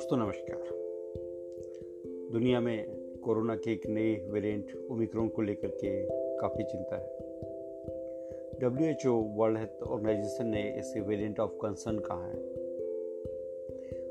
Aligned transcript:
दोस्तों, 0.00 0.16
नमस्कार। 0.16 0.60
दुनिया 2.32 2.60
में 2.60 2.90
कोरोना 3.24 3.56
के 3.56 3.72
एक 3.72 3.86
नए 3.86 4.26
वेरिएंट 4.30 4.88
ओमिक्रॉन 4.90 5.28
को 5.28 5.42
लेकर 5.42 5.68
के 5.68 6.06
काफ़ी 6.38 6.64
चिंता 6.64 6.96
है। 6.96 7.08
W 8.60 8.90
H 8.90 9.06
O 9.06 9.12
world 9.12 9.58
health 9.58 9.82
organization 9.82 10.46
ने 10.46 10.78
इसे 10.78 11.00
वेरिएंट 11.00 11.40
ऑफ़ 11.40 11.50
कंसर्न 11.50 11.98
कहा 11.98 12.26
है। 12.26 12.40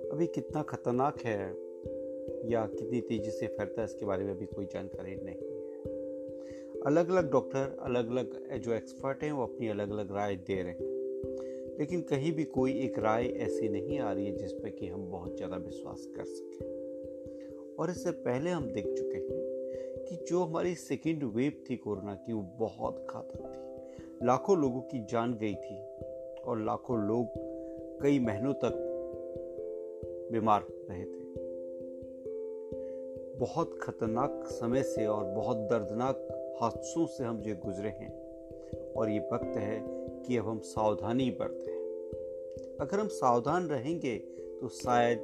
अभी 0.10 0.28
कितना 0.28 0.62
खतरनाक 0.62 1.20
है 1.22 1.50
या 2.50 2.66
कितनी 2.66 3.02
तेज़ी 3.02 3.32
से 3.32 3.48
फैलता 3.48 3.82
है, 3.82 3.86
इसके 3.86 4.06
बारे 4.06 4.24
में 4.24 4.34
अभी 4.34 4.46
कोई 4.46 4.66
जानकारी 4.66 5.16
नहीं 5.16 5.36
है। 5.36 5.60
अलग 6.86 7.10
अलग 7.10 7.32
डॉक्टर 7.32 7.78
अलग 7.80 8.12
अलग 8.12 8.58
जो 8.58 8.74
एक्सपर्ट 8.74 9.24
हैं, 9.24 9.32
वो 9.32 9.44
अपनी 9.44 9.68
अलग 9.68 9.92
अलग 9.92 10.16
राय 10.16 10.36
दे 10.36 10.62
रहे 10.64 10.72
हैं। 10.72 11.00
लेकिन 11.80 12.02
कहीं 12.02 12.32
भी 12.32 12.44
कोई 12.44 12.80
एक 12.80 13.00
राय 13.00 13.26
ऐसी 13.26 13.70
नहीं 13.70 14.00
आ 14.00 14.12
रही 14.12 14.26
है 14.26 14.36
जिस 14.38 14.54
पर 14.54 14.70
कि 14.70 14.88
हम 14.88 15.12
बहुत 15.12 15.36
ज़्यादा 15.38 15.58
विश्वास 15.58 16.08
कर 16.16 16.26
सकें। 16.26 17.76
और 17.76 17.90
इससे 17.90 18.12
पहले 18.12 18.50
हम 18.50 18.66
देख 18.66 18.86
चुके 18.86 19.18
हैं 19.18 20.06
कि 20.06 20.26
जो 20.30 20.44
हमारी 20.44 20.76
सेकेंड 20.76 21.24
वेव 21.24 21.54
थी 21.70 21.76
कोरोना 21.76 22.16
की, 22.16 22.34
वो 22.34 22.42
बहुत 22.42 23.08
घातक 23.10 23.38
थी। 23.38 24.26
लाखों 24.26 24.58
लोगों 24.58 24.82
की 24.82 25.06
जान 25.06 25.34
गई 25.34 25.56
थी 25.56 25.78
और 26.42 26.64
लाखों 26.66 27.00
लोग 27.08 27.28
कई 28.02 28.20
महीनों 28.20 28.54
तक 28.54 28.74
बीमार 30.32 30.66
रहे 30.90 31.04
थे। 31.04 31.20
बहुत 33.38 33.80
खतरनाक 33.82 34.44
समय 34.46 34.84
से 34.84 35.06
और 35.06 35.24
बहुत 35.24 35.58
दर्दनाक 35.58 36.28
हादसों 36.62 37.06
से 37.06 37.24
हम 37.24 37.42
जो 37.42 37.56
गुजरे 37.56 37.90
हैं 37.90 38.12
और 38.94 39.10
ये 39.10 39.20
वक्त 39.20 39.58
है 39.58 39.99
कि 40.28 40.38
अब 40.38 40.48
हम 40.48 40.60
सावधानी 40.60 41.30
बरतें 41.32 41.78
अगर 42.82 43.00
हम 43.00 43.08
सावधान 43.08 43.68
रहेंगे 43.68 44.18
तो 44.62 44.68
शायद 44.68 45.20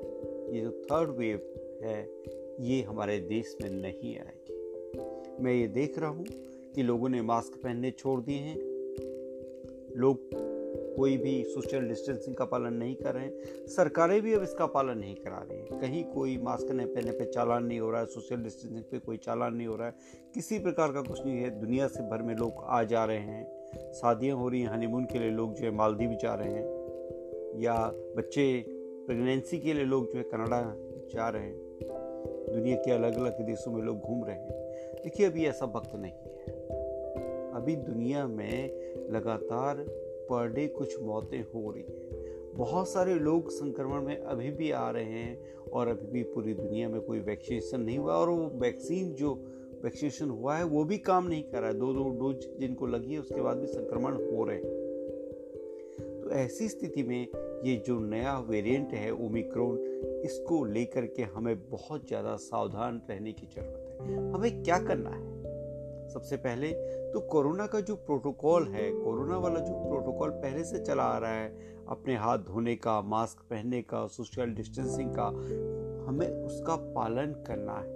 ये 0.53 0.61
जो 0.61 0.71
थर्ड 0.71 1.09
वेव 1.09 1.41
है, 1.83 2.09
ये 2.59 2.81
हमारे 2.81 3.19
देश 3.19 3.57
में 3.61 3.69
नहीं 3.69 4.17
आएगी। 4.19 5.43
मैं 5.43 5.53
ये 5.53 5.67
देख 5.67 5.99
रहा 5.99 6.09
हूँ 6.09 6.25
कि 6.75 6.83
लोगों 6.83 7.09
ने 7.09 7.21
मास्क 7.21 7.59
पहनने 7.63 7.91
छोड़ 7.91 8.21
दिए 8.21 8.35
हैं। 8.35 8.57
लोग 9.97 10.19
कोई 10.97 11.17
भी 11.17 11.43
सोशल 11.43 11.87
डिस्टेंसिंग 11.87 12.35
का 12.35 12.45
पालन 12.45 12.73
नहीं 12.73 12.95
कर 12.95 13.13
रहे 13.13 13.25
हैं। 13.25 13.67
सरकारें 13.67 14.21
भी 14.21 14.33
अब 14.33 14.43
इसका 14.43 14.65
पालन 14.65 14.97
नहीं 14.97 15.15
करा 15.15 15.47
रही 15.51 15.59
हैं। 15.59 15.79
कहीं 15.81 16.03
कोई 16.03 16.37
मास्क 16.37 16.71
नहीं 16.71 16.87
पहनने 16.87 17.11
पे 17.11 17.25
चालान 17.25 17.65
नहीं 17.65 17.79
हो 17.79 17.91
रहा 17.91 18.01
है 18.01 18.07
सोशल 18.07 18.35
डिस्टेंसिंग 18.35 18.83
पे 18.83 18.99
कोई 18.99 19.17
चालान 19.17 19.53
नहीं 19.53 19.67
हो 19.67 19.75
रहा 19.75 19.87
है। 19.87 19.95
किसी 20.33 20.59
प्रकार 20.59 20.91
का 20.91 21.01
कुछ 21.01 21.25
नहीं 21.25 21.37
है। 21.37 21.59
दुनिया 21.61 21.87
से 21.87 22.09
भर 22.09 22.21
में 22.21 22.35
लोग 22.35 22.53
आ 22.63 22.83
जा 22.83 23.05
रहे 23.05 23.17
हैं। 23.17 23.54
शादियाँ 23.95 24.37
हो 24.37 24.49
रही 24.49 24.61
हैं 24.61 24.69
हनीमून 24.69 25.05
के 25.05 25.19
लिए 25.19 25.29
लोग 25.29 25.53
जो 25.53 25.65
है 25.65 25.71
मालदीव 25.71 26.17
जा 26.21 26.33
रहे 26.35 26.51
हैं, 26.51 26.65
या 27.61 27.91
बच्चे 28.17 28.65
प्रेगनेंसी 29.05 29.59
के 29.59 29.73
लिए 29.73 29.83
लोग 29.83 30.11
जो 30.11 30.17
है 30.17 30.23
कनाडा 30.23 30.75
जा 31.13 31.29
रहे 31.29 31.43
हैं। 31.43 31.55
दुनिया 32.53 32.77
के 32.77 32.91
अलग 32.91 33.17
अलग 33.17 33.41
देशों 33.41 33.71
में 33.71 33.81
लोग 33.81 33.99
घूम 33.99 34.25
रहे 34.25 34.35
हैं। 34.35 34.49
देखिए, 35.03 35.25
अभी 35.25 35.45
ऐसा 35.45 35.65
वक्त 35.65 35.91
नहीं 35.95 36.11
है। 36.11 36.35
अभी 37.51 37.75
दुनिया 37.75 38.27
में 38.27 38.69
लगातार 39.11 39.85
पर 40.29 40.49
डे 40.49 40.67
कुछ 40.67 41.01
मौतें 41.01 41.41
हो 41.41 41.71
रही 41.71 41.83
हैं। 41.83 42.25
बहुत 42.55 42.89
सारे 42.89 43.15
लोग 43.15 43.49
संक्रमण 43.49 44.01
में 44.01 44.17
अभी 44.17 44.51
भी 44.51 44.71
आ 44.71 44.89
रहे 44.89 45.03
हैं 45.03 45.39
और 45.73 45.87
अभी 45.87 46.07
भी 46.07 46.23
पूरी 46.23 46.53
दुनिया 46.53 46.89
में 46.89 47.01
कोई 47.01 47.19
वैक्सीनेशन 47.19 47.81
नहीं 47.81 47.97
हुआ 47.97 48.13
और 48.13 48.29
वो 48.29 48.51
वैक्सीन 48.59 49.13
जो 49.13 49.43
वैक्सीनेशन 49.85 50.29
हुआ 50.29 50.55
है, 50.57 50.63
वो 50.63 50.83
भी 50.83 50.97
काम 50.97 51.27
नहीं 51.27 51.43
कर 51.43 51.59
रहा 51.59 51.69
है। 51.69 51.77
दो 51.79 51.93
दो 51.93 52.09
डोज 52.19 52.47
जिनको 52.59 52.87
लगी 52.87 53.13
है, 53.13 53.19
उसके 53.19 53.41
बाद 53.41 53.57
भी 53.57 53.67
संक्रमण 53.67 54.13
हो 54.13 54.43
रहे 54.43 54.55
हैं। 54.55 54.83
तो 56.21 56.31
ऐसी 56.31 56.69
स्थिति 56.69 57.03
में 57.03 57.27
ये 57.65 57.75
जो 57.87 57.99
नया 57.99 58.37
वेरिएंट 58.39 58.93
है 58.93 59.11
ओमिक्रोन 59.11 60.21
इसको 60.25 60.63
लेकर 60.65 61.05
के 61.05 61.23
हमें 61.23 61.69
बहुत 61.69 62.07
ज़्यादा 62.07 62.35
सावधान 62.35 63.01
रहने 63.09 63.33
की 63.33 63.47
ज़रूरत 63.47 63.97
है। 64.01 64.31
हमें 64.31 64.63
क्या 64.63 64.79
करना 64.79 65.09
है? 65.09 65.33
सबसे 66.09 66.37
पहले 66.37 66.71
तो 67.13 67.19
कोरोना 67.19 67.67
का 67.67 67.79
जो 67.79 67.95
प्रोटोकॉल 67.95 68.67
है, 68.67 68.91
कोरोना 68.91 69.37
वाला 69.37 69.59
जो 69.59 69.73
प्रोटोकॉल 69.73 70.29
पहले 70.29 70.63
से 70.63 70.79
चला 70.79 71.03
आ 71.03 71.17
रहा 71.17 71.33
है, 71.33 71.49
अपने 71.87 72.15
हाथ 72.15 72.37
धोने 72.37 72.75
का, 72.75 73.01
मास्क 73.01 73.45
पहनने 73.49 73.81
का, 73.81 74.05
सोशल 74.07 74.53
डिस्टेंसिंग 74.53 75.11
का, 75.19 75.27
हमें 76.07 76.27
उसका 76.27 76.75
पालन 76.75 77.33
करना 77.47 77.73
है। 77.73 77.94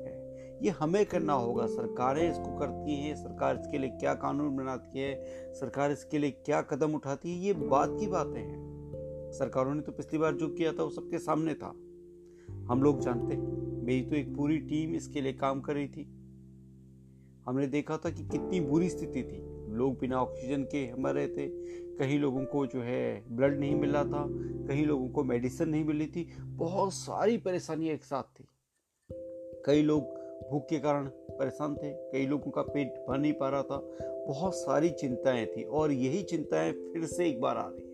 ये 0.61 0.69
हमें 0.69 1.05
करना 1.05 1.33
होगा। 1.33 1.65
सरकारें 1.67 2.31
इसको 2.31 2.57
करती 2.57 2.95
हैं, 2.95 3.15
सरकार 3.15 3.59
इसके 3.59 3.77
लिए 3.77 3.89
क्या 3.89 4.13
कानून 4.13 4.55
बनाती 4.57 4.99
है, 4.99 5.25
सरकार 5.53 5.91
इसके 5.91 6.19
लिए 6.19 6.31
क्या 6.31 6.61
कदम 6.61 6.93
उठाती 6.93 7.29
है, 7.29 7.45
ये 7.45 7.53
बात 7.53 7.89
की 7.99 8.07
बातें 8.07 8.39
हैं। 8.39 9.31
सरकारों 9.31 9.73
ने 9.73 9.81
तो 9.81 9.91
पिछली 9.91 10.19
बार 10.19 10.33
जो 10.33 10.47
किया 10.47 10.73
था 10.73 10.83
वो 10.83 10.89
सबके 10.89 11.19
सामने 11.19 11.53
था। 11.53 11.73
हम 12.67 12.83
लोग 12.83 12.99
जानते 12.99 13.37
मेरी 13.85 14.01
तो 14.01 14.15
एक 14.15 14.35
पूरी 14.35 14.57
टीम 14.57 14.95
इसके 14.95 15.21
लिए 15.21 15.33
काम 15.33 15.61
कर 15.61 15.73
रही 15.73 15.87
थी। 15.87 16.03
हमने 17.45 17.67
देखा 17.67 17.97
था 17.97 18.09
कि 18.09 18.23
कितनी 18.23 18.59
बुरी 18.59 18.89
स्थिति 18.89 19.23
थी। 19.23 19.41
लोग 19.73 19.99
बिना 19.99 20.21
ऑक्सीजन 20.21 20.63
के 20.63 20.93
मर 20.93 21.13
रहे 21.13 21.27
थे। 21.27 21.47
कहीं 21.97 22.19
लोगों 22.19 22.45
को 22.45 22.65
जो 22.67 22.81
है 22.81 23.23
ब्लड 23.35 23.59
नहीं 23.59 23.75
मिल 23.75 23.91
रहा 23.91 24.03
था 24.03 24.25
कहीं 24.67 24.85
लोगों 24.85 25.09
को 25.09 25.23
मेडिसिन 25.23 25.69
नहीं 25.69 25.85
मिल 25.85 25.97
रही 25.97 26.07
थी। 26.07 26.29
बहुत 26.39 26.93
सारी 26.93 27.37
परेशानियाँ 27.37 27.95
एक 27.95 28.03
साथ 28.03 28.23
थी। 28.23 28.47
कई 29.65 29.81
लोग 29.81 30.18
भूख 30.51 30.65
के 30.65 30.79
कारण 30.79 31.05
परेशान 31.31 31.75
थे। 31.75 31.91
कई 32.11 32.25
लोगों 32.25 32.51
का 32.51 32.61
पेट 32.63 32.93
भर 33.07 33.17
नहीं 33.17 33.33
पा 33.33 33.49
रहा 33.49 33.63
था। 33.63 33.77
बहुत 34.27 34.55
सारी 34.55 34.89
चिंताएँ 34.91 35.45
थी 35.47 35.63
और 35.63 35.91
यही 35.91 36.21
चिंताएँ 36.23 36.71
फिर 36.71 37.05
से 37.07 37.27
एक 37.29 37.41
बार 37.41 37.57
आ 37.57 37.67
रही 37.67 37.87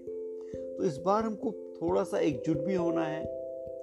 तो 0.77 0.83
इस 0.83 0.97
बार 0.97 1.23
हमको 1.23 1.51
थोड़ा 1.73 2.03
सा 2.03 2.19
एकजुट 2.19 2.57
भी 2.57 2.75
होना 2.75 3.03
है 3.03 3.23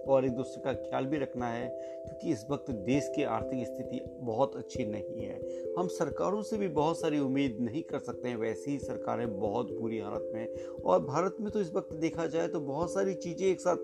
और 0.05 0.25
एक 0.25 0.33
दूसरे 0.33 0.63
का 0.63 0.73
ख्याल 0.81 1.07
भी 1.07 1.19
रखना 1.19 1.47
है, 1.47 1.69
क्योंकि 1.99 2.31
इस 2.31 2.45
वक्त 2.51 2.71
देश 2.71 3.11
की 3.17 3.23
आर्थिक 3.25 3.67
स्थिति 3.67 4.01
बहुत 4.21 4.57
अच्छी 4.57 4.85
नहीं 4.85 5.25
है। 5.25 5.75
हम 5.79 5.89
सरकारों 5.89 6.43
से 6.43 6.59
भी 6.59 6.69
बहुत 6.71 7.01
सारी 7.01 7.19
उम्मीद 7.19 7.59
नहीं 7.61 7.83
कर 7.83 7.99
सकते 7.99 8.29
हैं, 8.29 8.37
वैसी 8.37 8.71
ही 8.71 8.79
सरकारें 8.79 9.39
बहुत 9.39 9.73
बुरी 9.73 9.99
हालत 9.99 10.31
में 10.35 10.55
और 10.75 11.01
भारत 11.05 11.37
में 11.41 11.51
तो 11.53 11.61
इस 11.61 11.73
वक्त 11.75 11.95
देखा 11.97 12.27
जाए 12.27 12.49
तो 12.49 12.61
बहुत 12.61 12.93
सारी 12.95 13.15
चीज़ें 13.17 13.47
एक 13.49 13.61
साथ 13.61 13.77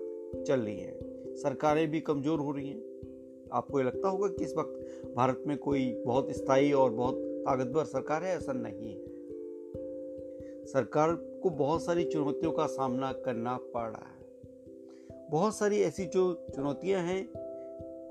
चल 0.43 0.59
रही 0.59 0.79
हैं। 0.79 1.35
सरकारें 1.37 1.89
भी 1.91 2.01
कमज़ोर 2.01 2.39
हो 2.39 2.51
रही 2.51 2.69
हैं। 2.69 2.88
आपको 3.53 3.79
ये 3.79 3.85
लगता 3.85 4.09
होगा 4.09 4.27
कि 4.27 4.43
इस 4.43 4.55
वक्त 4.57 5.03
भारत 5.15 5.43
में 5.47 5.57
कोई 5.57 6.03
बहुत 6.05 6.31
स्थायी 6.31 6.71
और 6.71 6.91
बहुत 6.91 7.15
ताकतवर 7.17 7.85
सरकार 7.85 8.23
है? 8.23 8.37
ऐसा 8.37 8.53
नहीं 8.53 8.93
है। 8.93 9.05
सरकार 10.65 11.13
को 11.13 11.49
बहुत 11.49 11.83
सारी 11.83 12.03
चुनौतियों 12.03 12.51
का 12.51 12.65
सामना 12.65 13.11
करना 13.11 13.57
पड़ 13.57 13.89
रहा 13.89 14.05
है। 14.05 14.19
बहुत 15.31 15.55
सारी 15.55 15.81
ऐसी 15.81 16.05
जो 16.05 16.47
चुनौतियाँ 16.55 17.01
हैं 17.01 17.48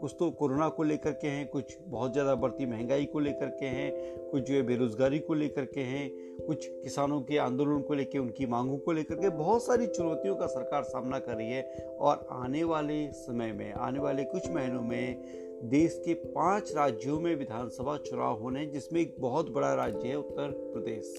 कुछ 0.00 0.14
तो 0.18 0.30
कोरोना 0.30 0.68
को 0.68 0.82
लेकर 0.82 1.12
के 1.12 1.28
हैं, 1.28 1.46
कुछ 1.48 1.76
बहुत 1.80 2.12
ज़्यादा 2.12 2.34
बढ़ती 2.34 2.66
महँगाई 2.66 3.04
को 3.04 3.20
लेकर 3.20 3.46
के 3.46 3.66
हैं, 3.66 3.92
कुछ 4.30 4.42
जो 4.42 4.54
है 4.54 4.62
बेरोजगारी 4.62 5.18
को 5.18 5.34
लेकर 5.34 5.64
के 5.64 5.80
हैं, 5.80 6.10
कुछ 6.46 6.66
किसानों 6.66 7.20
के 7.20 7.38
आंदोलन 7.38 7.80
को 7.80 7.94
लेकर 7.94 8.18
उनकी 8.18 8.46
मांगों 8.46 8.78
को 8.78 8.92
लेकर 8.92 9.14
के 9.14 9.28
बहुत 9.28 9.64
सारी 9.64 9.86
चुनौतियों 9.86 10.36
का 10.36 10.46
सरकार 10.46 10.82
सामना 10.82 11.18
कर 11.18 11.36
रही 11.36 11.50
है। 11.50 11.96
और 12.00 12.26
आने 12.30 12.64
वाले 12.64 13.12
समय 13.12 13.52
में, 13.52 13.72
आने 13.72 13.98
वाले 13.98 14.24
कुछ 14.24 14.50
महीनों 14.50 14.82
में 14.82 15.48
देश 15.62 16.02
के 16.04 16.14
पाँच 16.14 16.72
राज्यों 16.76 17.20
में 17.20 17.36
विधानसभा 17.36 17.96
चुनाव 17.96 18.40
होने 18.40 18.60
हैं, 18.60 18.70
जिसमें 18.70 19.00
एक 19.00 19.16
बहुत 19.18 19.50
बड़ा 19.50 19.74
राज्य 19.74 20.08
है 20.08 20.18
उत्तर 20.18 20.50
प्रदेश। 20.74 21.16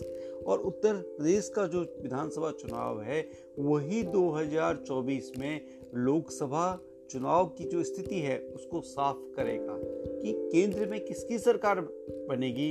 और 0.47 0.59
उत्तर 0.59 0.93
प्रदेश 0.93 1.49
का 1.55 1.65
जो 1.67 1.81
विधानसभा 2.01 2.51
चुनाव 2.51 3.01
है, 3.01 3.21
वही 3.59 4.03
2024 4.03 5.31
में 5.37 5.61
लोकसभा 5.95 6.79
चुनाव 7.11 7.45
की 7.57 7.63
जो 7.63 7.83
स्थिति 7.83 8.19
है, 8.19 8.37
उसको 8.55 8.81
साफ़ 8.81 9.17
करेगा 9.35 9.77
कि 10.21 10.33
केंद्र 10.51 10.85
में 10.85 10.99
किसकी 11.05 11.37
सरकार 11.39 11.81
बनेगी, 12.29 12.69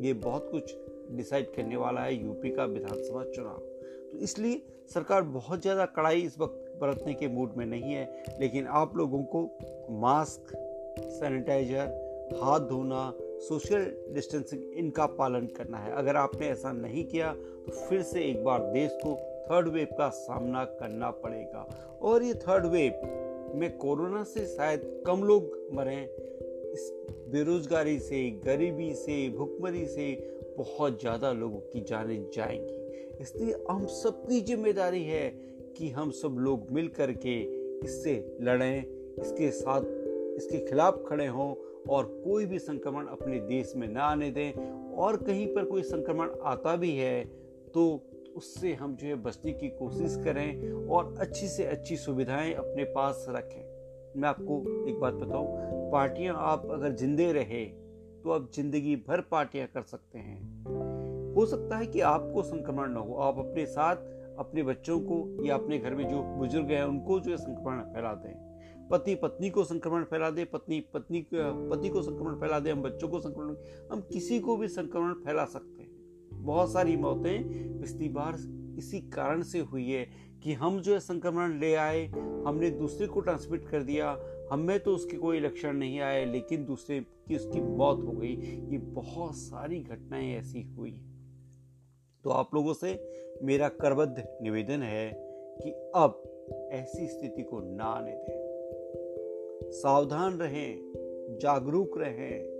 ये 0.00 0.12
बहुत 0.14 0.48
कुछ 0.50 0.74
डिसाइड 1.10 1.54
करने 1.54 1.76
वाला 1.76 2.00
है 2.00 2.14
यूपी 2.14 2.50
का 2.50 2.64
विधानसभा 2.66 3.24
चुनाव। 3.26 3.58
तो 4.10 4.18
इसलिए 4.18 4.62
सरकार 4.94 5.22
बहुत 5.22 5.62
ज़्यादा 5.62 5.84
कड़ाई 5.86 6.20
इस 6.22 6.38
वक्त 6.38 6.64
बरतने 6.80 7.14
के 7.14 7.28
मूड 7.28 7.56
में 7.56 7.64
नहीं 7.66 7.92
है, 7.92 8.24
लेकिन 8.40 8.66
आप 8.66 8.96
लोगों 8.96 9.22
को 9.26 9.42
मास्क 10.00 10.54
सैनिटाइजर 11.10 12.06
हाथ 12.42 12.60
धोना 12.60 13.12
सोशल 13.40 13.84
डिस्टेंसिंग 14.14 14.62
इनका 14.74 15.06
पालन 15.18 15.46
करना 15.56 15.78
है। 15.78 15.92
अगर 15.92 16.16
आपने 16.16 16.46
ऐसा 16.48 16.72
नहीं 16.72 17.04
किया 17.04 17.32
तो 17.32 17.72
फिर 17.78 18.02
से 18.02 18.24
एक 18.24 18.42
बार 18.44 18.60
देश 18.72 18.98
को 19.04 19.14
थर्ड 19.46 19.68
वेव 19.68 19.88
का 19.98 20.08
सामना 20.16 20.64
करना 20.64 21.10
पड़ेगा। 21.22 21.66
और 22.02 22.22
ये 22.22 22.34
थर्ड 22.38 22.66
वेव 22.66 22.92
में 23.54 23.76
कोरोना 23.78 24.22
से 24.24 24.46
शायद 24.46 24.82
कम 25.06 25.22
लोग 25.24 25.50
मरे 25.72 25.96
इस 26.72 26.90
बेरोजगारी 27.32 27.98
से, 27.98 28.30
गरीबी 28.44 28.92
से, 28.94 29.28
भुखमरी 29.28 29.86
से 29.86 30.06
बहुत 30.58 31.00
ज़्यादा 31.00 31.32
लोगों 31.32 31.60
की 31.72 31.80
जाने 31.80 32.16
जाएँगी। 32.34 32.76
इसलिए 33.22 33.54
हम 33.70 33.86
सबकी 33.86 34.40
ज़िम्मेदारी 34.40 35.02
है 35.04 35.28
कि 35.76 35.88
हम 35.88 36.10
सब 36.10 36.36
लोग 36.38 36.70
मिल 36.70 36.88
कर 36.88 37.12
के 37.26 37.40
इससे 37.84 38.12
लड़ें, 38.40 38.84
इसके 39.18 39.50
साथ, 39.50 39.82
इसके 40.36 40.58
खिलाफ 40.66 41.02
खड़े 41.08 41.26
हों 41.26 41.54
और 41.90 42.04
कोई 42.24 42.46
भी 42.46 42.58
संक्रमण 42.58 43.06
अपने 43.06 43.40
देश 43.40 43.72
में 43.76 43.88
ना 43.88 44.02
आने 44.02 44.30
दें। 44.30 44.52
और 44.94 45.16
कहीं 45.16 45.46
पर 45.46 45.64
कोई 45.64 45.82
संक्रमण 45.82 46.30
आता 46.42 46.76
भी 46.76 46.94
है 46.96 47.24
तो 47.74 47.84
उससे 48.38 48.72
हम 48.74 48.94
जो 48.96 49.06
है 49.06 49.14
बचने 49.22 49.52
की 49.52 49.68
कोशिश 49.68 50.16
करें 50.24 50.86
और 50.88 51.14
अच्छी 51.20 51.46
से 51.48 51.64
अच्छी 51.66 51.96
सुविधाएँ 51.96 52.52
अपने 52.54 52.84
पास 52.94 53.24
रखें। 53.28 54.20
मैं 54.20 54.28
आपको 54.28 54.62
एक 54.88 54.98
बात 55.00 55.14
बताऊँ, 55.14 55.46
पार्टियाँ 55.92 56.34
आप 56.38 56.68
अगर 56.70 56.92
जिंदे 56.94 57.32
रहे 57.32 57.64
तो 58.18 58.30
आप 58.30 58.50
ज़िंदगी 58.54 58.94
भर 59.08 59.20
पार्टियाँ 59.30 59.66
कर 59.66 59.82
सकते 59.82 60.18
हैं। 60.18 61.34
हो 61.34 61.44
सकता 61.46 61.76
है 61.76 61.86
कि 61.86 62.00
आपको 62.00 62.42
संक्रमण 62.42 62.90
ना 62.90 63.00
हो, 63.00 63.14
आप 63.14 63.38
अपने 63.38 63.66
साथ 63.66 63.96
अपने 64.38 64.62
बच्चों 64.62 64.98
को 65.00 65.44
या 65.44 65.54
अपने 65.54 65.78
घर 65.78 65.94
में 65.94 66.08
जो 66.08 66.22
बुज़ुर्ग 66.36 66.70
हैं, 66.70 66.82
उनको 66.84 67.18
जो 67.20 67.30
है 67.30 67.36
संक्रमण 67.36 67.80
फैला 67.84 68.12
दें। 68.14 68.88
पति, 68.90 69.14
पत्नी 69.14 69.50
को 69.50 69.64
संक्रमण 69.64 70.04
फैला 70.04 70.30
दे, 70.30 70.44
पत्नी 70.44 70.80
पत्नी, 70.94 71.26
पति 71.32 71.88
को 71.88 72.02
संक्रमण 72.02 72.34
फैला 72.40 72.60
दे, 72.60 72.70
हम 72.70 72.82
बच्चों 72.82 73.08
को 73.08 73.20
संक्रमण, 73.20 73.54
हम 73.92 74.00
किसी 74.12 74.40
को 74.40 74.56
भी 74.56 74.68
संक्रमण 74.68 75.12
फैला 75.24 75.44
सकते 75.46 75.77
बहुत 76.48 76.72
सारी 76.72 76.96
मौतें 76.96 77.42
पिछली 77.80 78.08
बार 78.08 78.34
इसी 78.78 79.00
कारण 79.00 79.42
से 79.42 79.58
हुई 79.58 79.90
है 79.90 80.06
कि 80.42 80.52
हम 80.52 80.80
जो 80.80 80.92
है 80.92 81.00
संक्रमण 81.00 81.60
ले 81.60 81.74
आए, 81.74 82.06
हमने 82.46 82.70
दूसरे 82.70 83.06
को 83.06 83.20
ट्रांसमिट 83.20 83.68
कर 83.68 83.82
दिया, 83.82 84.18
हमें 84.52 84.80
तो 84.80 84.94
उसके 84.94 85.16
कोई 85.16 85.40
लक्षण 85.40 85.72
नहीं 85.72 86.00
आए, 86.00 86.24
लेकिन 86.24 86.64
दूसरे 86.64 87.00
की 87.00 87.36
उसकी 87.36 87.60
मौत 87.60 88.00
हो 88.00 88.12
गई। 88.12 88.34
ये 88.70 88.78
बहुत 88.78 89.34
सारी 89.34 89.80
घटनाएँ 89.80 90.36
ऐसी 90.36 90.62
हुई। 90.62 91.02
तो 92.24 92.30
आप 92.30 92.54
लोगों 92.54 92.74
से 92.74 93.12
मेरा 93.42 93.68
करबद्ध 93.68 94.38
निवेदन 94.42 94.82
है 94.82 95.12
कि 95.62 95.70
अब 95.94 96.22
ऐसी 96.72 97.06
स्थिति 97.06 97.42
को 97.42 97.60
ना 97.60 97.84
आने 97.84 98.12
दें। 98.12 98.48
सावधान 99.70 100.38
रहें, 100.38 100.78
जागरूक 101.42 101.98
रहें, 101.98 102.58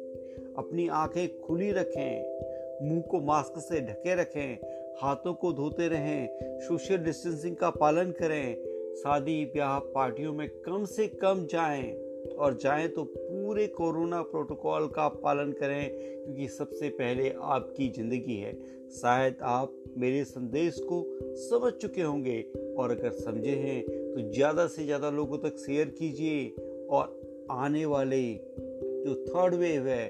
अपनी 0.59 0.89
आँखें 0.89 1.41
खुली 1.41 1.73
रखें 1.73 2.39
मुँह 2.83 3.01
को 3.01 3.21
मास्क 3.21 3.59
से 3.59 3.81
ढके 3.81 4.15
रखें, 4.15 4.59
हाथों 5.03 5.35
को 5.35 5.53
धोते 5.53 5.89
रहें, 5.89 6.59
सोशल 6.61 6.97
डिस्टेंसिंग 6.97 7.57
का 7.57 7.71
पालन 7.71 8.11
करें, 8.11 8.55
शादी 8.95 9.45
ब्याह 9.45 9.79
पार्टियों 9.79 10.33
में 10.33 10.49
कम 10.49 10.85
से 10.85 11.07
कम 11.23 11.47
जाएँ 11.47 11.93
और 12.39 12.57
जाएँ 12.63 12.89
तो 12.89 13.05
पूरे 13.05 13.67
कोरोना 13.67 14.23
प्रोटोकॉल 14.23 14.87
का 14.87 15.09
पालन 15.09 15.53
करें 15.53 15.91
क्योंकि 15.93 16.49
सबसे 16.49 16.89
पहले 16.89 17.31
आपकी 17.43 17.89
ज़िंदगी 17.89 18.37
है। 18.37 18.53
शायद 18.91 19.37
आप 19.43 19.75
मेरे 19.97 20.25
संदेश 20.25 20.79
को 20.83 21.05
समझ 21.37 21.73
चुके 21.73 22.03
होंगे 22.03 22.41
और 22.79 22.91
अगर 22.91 23.11
समझे 23.11 23.55
हैं 23.57 23.81
तो 23.83 24.31
ज़्यादा 24.33 24.67
से 24.67 24.85
ज़्यादा 24.85 25.11
लोगों 25.11 25.39
तक 25.39 25.57
शेयर 25.57 25.89
कीजिए 25.99 26.49
और 26.91 27.47
आने 27.51 27.85
वाले 27.87 28.23
जो 28.35 29.15
थर्ड 29.29 29.55
वेव 29.55 29.87
है 29.89 30.09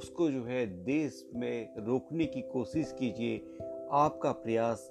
उसको 0.00 0.30
जो 0.30 0.44
है 0.44 0.84
देश 0.84 1.30
में 1.34 1.76
रोकने 1.78 2.26
की 2.26 2.42
कोशिश 2.42 2.94
कीजिए। 2.98 3.36
आपका 3.92 4.32
प्रयास 4.32 4.90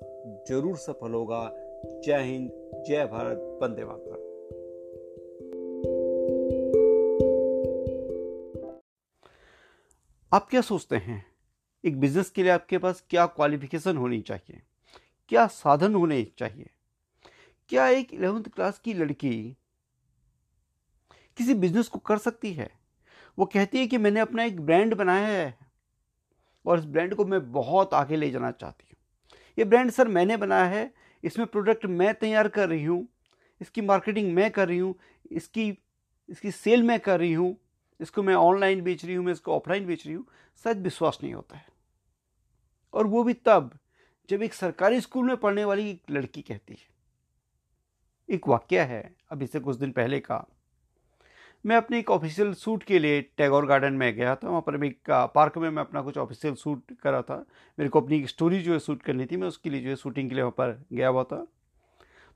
ज़रूर 0.50 0.77
सफल 0.77 1.11
होगा। 1.11 1.51
जय 1.85 2.23
हिंद, 2.23 2.51
जय 2.88 3.06
भारत, 3.06 3.38
वंदे 3.63 3.85
मातरम। 3.85 4.29
आप 10.33 10.50
क्या 10.50 10.61
सोचते 10.61 10.95
हैं? 10.95 11.25
एक 11.85 12.00
बिज़नेस 12.00 12.29
के 12.29 12.44
लिए 12.44 12.51
आपके 12.51 12.77
पास 12.77 13.05
क्या 13.09 13.25
क्वालिफिकेशन 13.25 13.97
होनी 13.97 14.21
चाहिए? 14.21 14.62
क्या 15.29 15.47
साधन 15.47 15.95
होने 15.95 16.23
चाहिए? 16.23 16.69
क्या 17.69 17.88
एक 17.88 18.13
इलेवेंथ 18.13 18.44
क्लास 18.44 18.79
की 18.79 18.94
लड़की 18.94 19.57
किसी 21.38 21.53
बिज़नेस 21.53 21.88
को 21.88 22.00
कर 22.00 22.17
सकती 22.17 22.53
है? 22.53 22.78
वो 23.37 23.45
कहती 23.45 23.77
है 23.77 23.87
कि 23.87 23.97
मैंने 23.97 24.19
अपना 24.19 24.43
एक 24.43 24.59
ब्रांड 24.61 24.93
बनाया 24.93 25.27
है 25.27 25.57
और 26.65 26.79
इस 26.79 26.85
ब्रांड 26.85 27.15
को 27.15 27.25
मैं 27.25 27.51
बहुत 27.51 27.93
आगे 27.93 28.15
ले 28.15 28.29
जाना 28.31 28.51
चाहती 28.51 28.85
हूँ। 28.85 28.97
ये 29.57 29.65
ब्रांड 29.65 29.91
सर 29.91 30.07
मैंने 30.07 30.37
बनाया 30.37 30.65
है, 30.65 30.91
इसमें 31.23 31.47
प्रोडक्ट 31.47 31.85
मैं 31.85 32.13
तैयार 32.13 32.47
कर 32.47 32.69
रही 32.69 32.83
हूँ, 32.83 33.07
इसकी 33.61 33.81
मार्केटिंग 33.81 34.33
मैं 34.33 34.49
कर 34.51 34.67
रही 34.67 34.77
हूँ, 34.77 34.95
इसकी 35.31 35.77
इसकी 36.29 36.51
सेल 36.51 36.83
मैं 36.83 36.99
कर 36.99 37.19
रही 37.19 37.33
हूँ, 37.33 37.55
इसको 37.99 38.23
मैं 38.23 38.35
ऑनलाइन 38.35 38.81
बेच 38.81 39.05
रही 39.05 39.15
हूँ, 39.15 39.25
मैं 39.25 39.33
इसको 39.33 39.55
ऑफलाइन 39.55 39.85
बेच 39.85 40.05
रही 40.05 40.15
हूँ, 40.15 40.25
शायद 40.65 40.83
विश्वास 40.83 41.19
नहीं 41.23 41.33
होता 41.33 41.57
है। 41.57 41.65
और 42.93 43.07
वो 43.07 43.23
भी 43.23 43.33
तब 43.33 43.71
जब 44.29 44.41
एक 44.43 44.53
सरकारी 44.53 45.01
स्कूल 45.01 45.25
में 45.25 45.37
पढ़ने 45.37 45.63
वाली 45.65 45.89
एक 45.89 46.11
लड़की 46.11 46.41
कहती 46.41 46.73
है। 46.73 46.87
एक 48.29 48.47
वाक्य 48.47 48.81
है 48.81 49.01
अभी 49.31 49.47
से 49.47 49.59
कुछ 49.59 49.77
दिन 49.77 49.91
पहले 49.91 50.19
का 50.19 50.45
मैं 51.65 51.75
अपने 51.75 52.00
एक 52.00 52.09
ऑफिशियल 52.11 52.53
सूट 52.53 52.83
के 52.83 53.00
लिए 53.00 53.21
टैगोर 53.38 53.65
गार्डन 53.65 53.94
में 53.94 54.13
गया 54.15 54.35
था। 54.35 54.50
वहाँ 54.50 54.61
पर 54.61 54.77
मैं 54.77 54.88
एक 54.88 55.09
पार्क 55.35 55.57
में 55.57 55.69
मैं 55.69 55.81
अपना 55.81 56.01
कुछ 56.01 56.17
ऑफिशियल 56.17 56.53
सूट 56.56 56.94
करा 57.03 57.21
था। 57.21 57.35
मेरे 57.77 57.89
को 57.89 58.01
अपनी 58.01 58.17
एक 58.17 58.29
स्टोरी 58.29 58.61
जो 58.61 58.73
है 58.73 58.79
शूट 58.79 59.01
करनी 59.03 59.25
थी, 59.25 59.38
मैं 59.38 59.47
उसके 59.47 59.69
लिए 59.69 59.81
जो 59.81 59.89
है 59.89 59.95
शूटिंग 59.95 60.29
के 60.29 60.35
लिए 60.35 60.44
वहाँ 60.44 60.53
पर 60.57 60.79
गया 60.94 61.07
हुआ 61.07 61.23
था। 61.23 61.45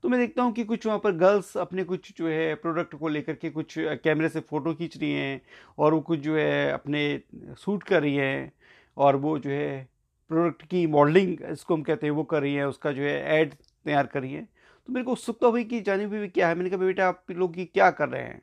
तो 0.04 0.08
मैं 0.08 0.20
देखता 0.20 0.42
हूँ 0.42 0.52
कि 0.52 0.64
कुछ 0.64 0.86
वहाँ 0.86 0.98
पर 0.98 1.12
गर्ल्स 1.12 1.56
अपने 1.56 1.84
कुछ 1.84 2.12
जो 2.18 2.28
है 2.28 2.54
प्रोडक्ट 2.54 2.94
को 2.94 3.08
लेकर 3.08 3.34
के 3.34 3.50
कुछ 3.50 3.74
कैमरे 3.78 4.28
से 4.28 4.40
फ़ोटो 4.40 4.74
खींच 4.74 4.96
रही 4.96 5.12
हैं 5.12 5.40
और 5.78 5.94
वो 5.94 6.00
कुछ 6.00 6.18
जो 6.20 6.36
है 6.36 6.70
अपने 6.72 7.20
सूट 7.58 7.82
कर 7.82 8.02
रही 8.02 8.14
हैं 8.16 8.52
और 8.96 9.16
वो 9.16 9.38
जो 9.38 9.50
है 9.50 9.88
प्रोडक्ट 10.30 10.66
की 10.66 10.86
मॉडलिंग 10.86 11.36
इसको 11.50 11.74
हम 11.74 11.82
कहते 11.82 12.06
हैं 12.06 12.12
वो 12.12 12.24
कर 12.24 12.42
रही 12.42 12.54
हैं, 12.54 12.64
उसका 12.64 12.92
जो 12.92 13.02
है 13.02 13.20
ऐड 13.38 13.54
तैयार 13.54 14.06
कर 14.06 14.20
रही 14.20 14.32
हैं। 14.32 14.48
तो 14.88 14.92
मेरे 14.92 15.04
को 15.04 15.12
उत्सुकता 15.12 15.46
हुई 15.46 15.64
कि 15.64 15.80
जाने 15.80 16.06
भी 16.06 16.28
क्या 16.28 16.48
है। 16.48 16.54
मैंने 16.54 16.70
कहा 16.70 16.78
बेटा, 16.78 17.08
आप 17.08 17.24
लोग 17.30 17.58
ये 17.58 17.64
क्या 17.64 17.90
कर 17.90 18.08
रहे 18.08 18.22
हैं? 18.22 18.40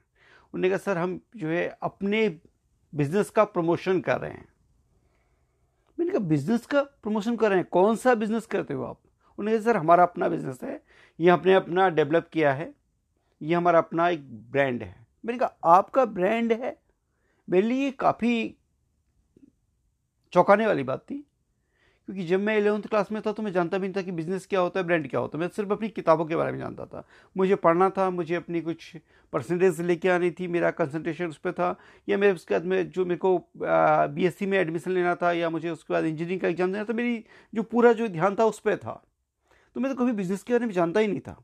उन्होंने 0.53 0.69
कहा, 0.69 0.77
सर, 0.77 0.97
हम 0.97 1.21
जो 1.35 1.47
है 1.47 1.77
अपने 1.81 2.39
बिज़नेस 2.95 3.29
का 3.29 3.43
प्रमोशन 3.43 4.01
कर 4.01 4.17
रहे 4.17 4.31
हैं। 4.31 4.53
मैंने 5.99 6.11
कहा, 6.11 6.19
बिज़नेस 6.19 6.65
का 6.65 6.83
प्रमोशन 6.83 7.35
कर 7.35 7.49
रहे 7.49 7.59
हैं? 7.59 7.67
कौन 7.71 7.95
सा 7.95 8.15
बिज़नेस 8.15 8.45
करते 8.45 8.73
हो 8.73 8.83
आप? 8.83 8.99
उन्होंने 9.39 9.59
कहा, 9.59 9.71
सर, 9.71 9.77
हमारा 9.77 10.03
अपना 10.03 10.27
बिज़नेस 10.27 10.59
है। 10.63 10.83
ये 11.19 11.31
हमने 11.31 11.53
अपना 11.53 11.89
डेवलप 11.89 12.29
किया 12.33 12.53
है। 12.53 12.75
ये 13.41 13.55
हमारा 13.55 13.79
अपना 13.79 14.09
एक 14.09 14.51
ब्रांड 14.51 14.83
है। 14.83 15.07
मैंने 15.25 15.39
कहा, 15.39 15.57
आपका 15.63 16.05
ब्रांड 16.05 16.53
है? 16.53 16.81
मेरे 17.49 17.67
लिए 17.67 17.91
काफ़ी 17.91 18.57
चौंकाने 20.33 20.67
वाली 20.67 20.83
बात 20.83 20.99
थी। 20.99 21.30
क्योंकि 22.11 22.27
जब 22.27 22.39
मैं 22.39 22.57
इलेवंथ 22.57 22.83
क्लास 22.83 23.11
में 23.11 23.21
था 23.25 23.31
तो 23.31 23.43
मैं 23.43 23.51
जानता 23.53 23.77
भी 23.77 23.87
नहीं 23.87 23.95
था 23.95 24.01
कि 24.01 24.11
बिज़नेस 24.11 24.45
क्या 24.45 24.59
होता 24.59 24.79
है 24.79 24.85
ब्रांड 24.85 25.07
क्या 25.09 25.19
होता 25.19 25.37
है। 25.37 25.41
मैं 25.41 25.47
सिर्फ़ 25.49 25.71
अपनी 25.71 25.89
किताबों 25.89 26.25
के 26.25 26.35
बारे 26.35 26.51
में 26.51 26.57
जानता 26.59 26.85
था। 26.85 27.03
मुझे 27.35 27.55
पढ़ना 27.57 27.89
था, 27.89 28.09
मुझे 28.09 28.35
अपनी 28.35 28.61
कुछ 28.61 28.95
परसेंटेज 29.33 29.79
लेके 29.81 30.09
आनी 30.09 30.31
थी, 30.31 30.47
मेरा 30.47 30.71
कंसनट्रेशन 30.71 31.25
उस 31.25 31.37
पर 31.37 31.51
था। 31.51 31.75
या 32.09 32.17
मेरे 32.17 32.33
उसके 32.33 32.53
बाद 32.53 32.65
में 32.65 32.89
जो 32.91 33.05
मेरे 33.05 33.17
को 33.17 33.37
बीएससी 33.55 34.45
में 34.45 34.57
एडमिशन 34.59 34.91
लेना 34.91 35.15
था 35.15 35.31
या 35.31 35.49
मुझे 35.49 35.69
उसके 35.69 35.93
बाद 35.93 36.05
इंजीनियरिंग 36.05 36.41
का 36.41 36.47
एग्ज़ाम 36.47 36.71
देना 36.71 36.83
था, 36.83 36.93
मेरी 36.93 37.23
जो 37.53 37.63
पूरा 37.63 37.93
जो 37.93 38.07
ध्यान 38.09 38.35
था 38.35 38.45
उस 38.45 38.59
पर 38.59 38.77
था। 38.77 39.01
तो 39.75 39.79
मैं 39.79 39.95
तो 39.95 40.03
कभी 40.03 40.11
बिज़नेस 40.13 40.43
के 40.43 40.53
बारे 40.53 40.65
में 40.65 40.73
जानता 40.73 40.99
ही 40.99 41.07
नहीं 41.07 41.19
था। 41.19 41.41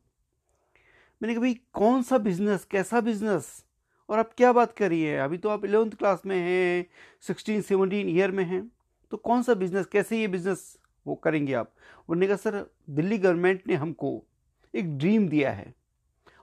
मैंने 1.22 1.34
कहा, 1.34 1.42
भाई, 1.42 1.60
कौन 1.74 2.02
सा 2.04 2.18
बिज़नेस 2.20 2.66
कैसा 2.72 3.02
बिज़नेस 3.02 3.64
और 4.10 4.20
आप 4.20 4.34
क्या 4.38 4.52
बात 4.54 4.74
करिए 4.78 5.16
अभी 5.20 5.38
तो 5.38 5.50
आप 5.50 5.66
इलेवंथ 5.66 5.92
क्लास 5.92 6.22
में 6.26 6.36
हैं 6.38 6.86
सिक्सटीन 7.28 7.62
सेवनटीन 7.62 8.10
ईयर 8.10 8.32
में 8.32 8.44
हैं। 8.44 8.62
तो 9.12 9.18
कौन 9.18 9.44
सा 9.44 9.54
बिज़नेस 9.54 9.86
कैसे 9.86 10.20
ये 10.20 10.28
बिज़नेस 10.28 10.78
वो 11.06 11.16
करेंगे 11.16 11.54
आप? 11.54 11.72
उन्होंने 12.10 12.28
कहा, 12.28 12.36
सर, 12.36 12.66
दिल्ली 12.90 13.18
गवर्नमेंट 13.18 13.68
ने 13.68 13.76
हमको 13.76 14.24
एक 14.74 14.98
ड्रीम 14.98 15.28
दिया 15.30 15.52
है 15.52 15.74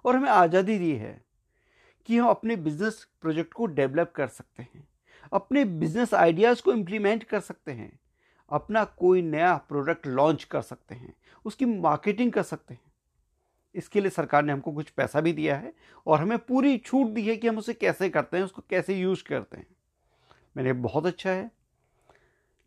और 0.04 0.16
हमें 0.16 0.28
आज़ादी 0.28 0.78
दी 0.78 0.92
है 0.92 1.21
कि 2.09 2.16
हम 2.18 2.28
अपने 2.28 2.56
बिज़नेस 2.56 3.06
प्रोजेक्ट 3.21 3.52
को 3.52 3.66
डेवलप 3.66 4.12
कर 4.16 4.26
सकते 4.28 4.62
हैं, 4.62 4.87
अपने 5.33 5.64
बिज़नेस 5.64 6.14
आइडियाज़ 6.14 6.62
को 6.62 6.73
इम्प्लीमेंट 6.73 7.25
कर 7.25 7.40
सकते 7.40 7.73
हैं, 7.73 7.99
अपना 8.50 8.85
कोई 8.85 9.23
नया 9.23 9.54
प्रोडक्ट 9.68 10.06
लॉन्च 10.06 10.44
कर 10.44 10.62
सकते 10.62 10.94
हैं, 10.94 11.14
उसकी 11.44 11.64
मार्केटिंग 11.66 12.33
कर 12.33 12.42
सकते 12.42 12.75
हैं। 12.75 12.80
इसके 13.75 14.00
लिए 14.00 14.11
सरकार 14.11 14.42
ने 14.42 14.52
हमको 14.52 14.73
कुछ 14.73 14.90
पैसा 14.90 15.21
भी 15.21 15.33
दिया 15.33 15.56
है 15.56 15.73
और 16.06 16.21
हमें 16.21 16.38
पूरी 16.38 16.76
छूट 16.78 17.09
दी 17.09 17.23
है 17.23 17.37
कि 17.37 17.49
हम 17.49 17.59
उसे 17.59 17.75
कैसे 17.75 18.09
करते 18.09 18.37
हैं, 18.37 18.44
उसको 18.44 18.62
कैसे 18.71 18.94
यूज़ 18.94 19.23
करते 19.25 19.56
हैं। 19.56 19.66
मैंने 20.56 20.73
बहुत 20.73 21.06
अच्छा 21.06 21.30
है 21.30 21.50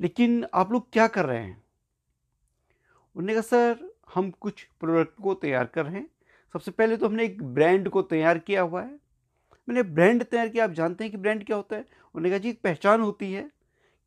लेकिन 0.02 0.46
आप 0.54 0.72
लोग 0.72 0.92
क्या 0.92 1.08
कर 1.08 1.26
रहे 1.26 1.44
हैं? 1.44 1.64
उन्होंने 3.16 3.34
कहा, 3.34 3.42
सर, 3.42 3.94
हम 4.16 4.32
कुछ 4.32 4.68
प्रोडक्ट 4.80 5.22
को 5.22 5.34
तैयार 5.34 5.66
कर 5.66 5.86
रहे 5.86 5.96
हैं। 5.96 6.10
सबसे 6.54 6.72
पहले 6.72 6.98
तो 6.98 7.06
हमने 7.06 7.26
एक 7.26 7.44
ब्रांड 7.44 7.90
को 7.90 8.02
तैयार 8.02 8.38
किया 8.38 8.62
हुआ 8.62 8.82
है। 8.82 9.00
मैंने 9.70 9.84
ब्रांड 9.84 10.24
तैयार 10.24 10.50
किया, 10.50 10.64
आप 10.64 10.72
जानते 10.72 11.04
हैं 11.04 11.12
कि 11.12 11.18
ब्रांड 11.18 11.46
क्या 11.46 11.56
होता 11.56 11.76
है? 11.76 11.82
उन्होंने 11.82 12.30
कहा, 12.30 12.38
जी, 12.38 12.50
एक 12.50 12.62
पहचान 12.62 13.02
होती 13.02 13.34
है। 13.34 13.52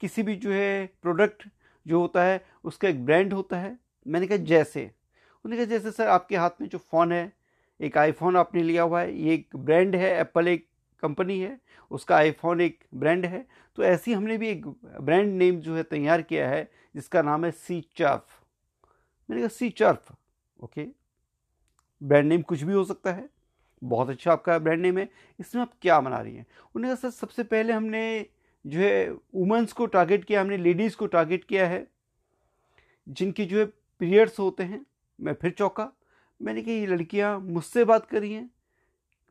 किसी 0.00 0.23
भी 0.23 0.37
जो 0.37 0.50
है 0.50 0.87
प्रोडक्ट 1.02 1.49
जो 1.87 2.00
होता 2.00 2.25
है, 2.25 2.47
उसका 2.64 2.88
एक 2.88 3.04
ब्रांड 3.04 3.32
होता 3.32 3.59
है। 3.59 3.78
मैंने 4.06 4.26
कहा, 4.26 4.38
जैसे। 4.38 4.90
उन्होंने 5.44 5.56
कहा, 5.56 5.76
जैसे, 5.76 5.90
सर, 5.90 6.09
आपके 6.09 6.37
हाथ 6.37 6.50
में 6.61 6.68
जो 6.68 6.78
फ़ोन 6.78 7.12
है, 7.12 7.32
एक 7.80 7.99
आईफोन 7.99 8.37
आपने 8.37 8.62
लिया 8.62 8.82
हुआ 8.82 9.00
है, 9.00 9.16
ये 9.16 9.35
एक 9.35 9.56
ब्रांड 9.56 9.97
है 9.97 10.20
एप्पल 10.20 10.49
एक 10.49 10.70
कंपनी 11.02 11.38
है, 11.40 11.59
उसका 11.90 12.16
आईफोन 12.16 12.61
एक 12.61 12.85
ब्रांड 12.95 13.26
है 13.26 13.47
तो 13.78 13.83
ऐसी 13.85 14.12
हमने 14.12 14.37
भी 14.38 14.49
एक 14.49 14.66
ब्रांड 14.66 15.33
नेम 15.33 15.61
जो 15.61 15.76
है 15.76 15.83
तैयार 15.83 16.23
किया 16.23 16.49
है, 16.49 16.71
जिसका 16.95 17.23
नाम 17.23 17.45
है 17.45 17.50
सी 17.52 17.80
चर्फ 17.97 18.40
मैंने 19.28 19.40
कहा 19.40 19.49
सी 19.49 19.69
चर्फ 19.71 20.12
ओके 20.59 20.87
ब्रांड 22.00 22.28
नेम 22.28 22.42
कुछ 22.42 22.62
भी 22.62 22.73
हो 22.73 22.85
सकता 22.85 23.12
है, 23.12 23.28
बहुत 23.83 24.11
अच्छा 24.11 24.33
आपका 24.33 24.59
ब्रांड 24.59 24.83
नेम 24.83 24.99
है, 24.99 25.09
इसमें 25.38 25.62
आप 25.62 25.73
क्या 25.83 26.00
बना 26.00 26.19
रही 26.19 26.37
हैं? 26.37 26.47
उन्होंने 26.75 26.95
कहा, 26.95 27.09
सर, 27.09 27.16
सबसे 27.16 27.42
पहले 27.45 27.73
हमने 27.73 28.26
जो 28.64 28.80
है 28.80 29.11
वुमेंस 29.11 29.73
को 29.73 29.87
टारगेट 29.87 30.25
किया, 30.25 30.40
हमने 30.40 30.57
लेडीज़ 30.57 30.97
को 30.97 31.07
टारगेट 31.07 31.45
किया 31.45 31.66
है, 31.69 31.87
जिनकी 33.07 33.45
जो 33.45 33.59
है 33.59 33.64
पीरियड्स 34.00 34.38
होते 34.38 34.62
हैं, 34.62 34.85
मैं 35.19 35.35
फिर 35.35 35.50
चौका, 35.50 35.90
मैंने 36.40 36.62
कहा, 36.62 36.73
ये 36.73 36.87
लड़कियाँ 36.87 37.38
मुझसे 37.40 37.85
बात 37.85 38.07
करी 38.07 38.33
हैं 38.33 38.49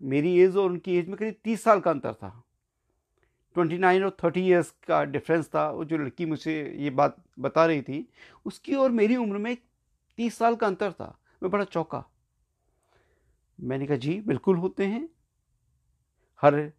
मेरी 0.02 0.40
एज 0.40 0.56
और 0.56 0.70
उनकी 0.70 0.98
एज 0.98 1.08
में 1.08 1.18
करीब 1.18 1.36
तीस 1.44 1.64
साल 1.64 1.80
का 1.80 1.92
अंतर 1.92 2.14
था। 2.14 2.44
ट्वेंटी 3.54 3.78
नाइन 3.78 4.04
और 4.04 4.18
थर्टी 4.24 4.42
ईयर्स 4.42 4.72
का 4.88 5.04
डिफरेंस 5.04 5.48
था। 5.48 5.70
वो 5.70 5.86
जो 5.86 5.98
लड़की 5.98 6.26
मुझे 6.26 6.76
ये 6.78 6.90
बात 6.90 7.24
बता 7.40 7.66
रही 7.66 7.82
थी, 7.82 8.10
उसकी 8.46 8.76
और 8.76 8.92
मेरी 8.92 9.16
उम्र 9.16 9.38
में 9.38 9.58
तीस 10.18 10.38
साल 10.38 10.56
का 10.56 10.68
अंतर 10.68 10.92
था। 10.92 11.20
मैं 11.44 11.52
बड़ा 11.52 11.64
चौंका। 11.64 12.06
मैंने 13.62 13.88
कहा, 13.88 13.98
जी, 13.98 14.22
बिल्कुल 14.22 14.58
होते 14.58 14.86
हैं। 14.86 15.10
हर 16.42 16.72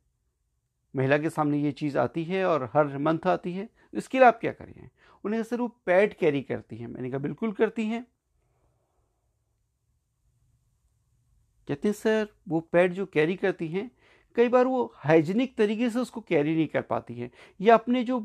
महिला 0.96 1.18
के 1.18 1.30
सामने 1.30 1.58
ये 1.58 1.72
चीज़ 1.72 1.98
आती 1.98 2.24
है 2.24 2.44
और 2.44 2.70
हर 2.72 2.98
मंथ 2.98 3.26
आती 3.26 3.52
है। 3.52 3.68
इसके 3.94 4.18
लिए 4.18 4.26
आप 4.26 4.40
क्या 4.40 4.52
करिए? 4.52 4.88
उन्हें 5.24 5.42
सर, 5.42 5.60
वो 5.60 5.68
पैड 5.68 6.14
कैरी 6.14 6.42
करती 6.42 6.76
हैं। 6.76 6.88
मैंने 6.88 7.10
कहा, 7.10 7.18
बिल्कुल 7.18 7.52
करती 7.52 7.86
हैं। 7.86 8.06
कहते 11.70 11.88
हैं, 11.88 11.92
सर, 11.94 12.28
वो 12.48 12.60
पैड 12.72 12.92
जो 12.92 13.04
कैरी 13.06 13.34
करती 13.36 13.66
हैं, 13.68 13.90
कई 14.36 14.48
बार 14.48 14.66
वो 14.66 14.92
हाइजीनिक 14.96 15.54
तरीके 15.56 15.90
से 15.90 15.98
उसको 15.98 16.20
कैरी 16.20 16.54
नहीं 16.54 16.66
कर 16.66 16.80
पाती 16.82 17.14
हैं। 17.14 17.30
या 17.60 17.74
अपने 17.74 18.02
जो 18.04 18.18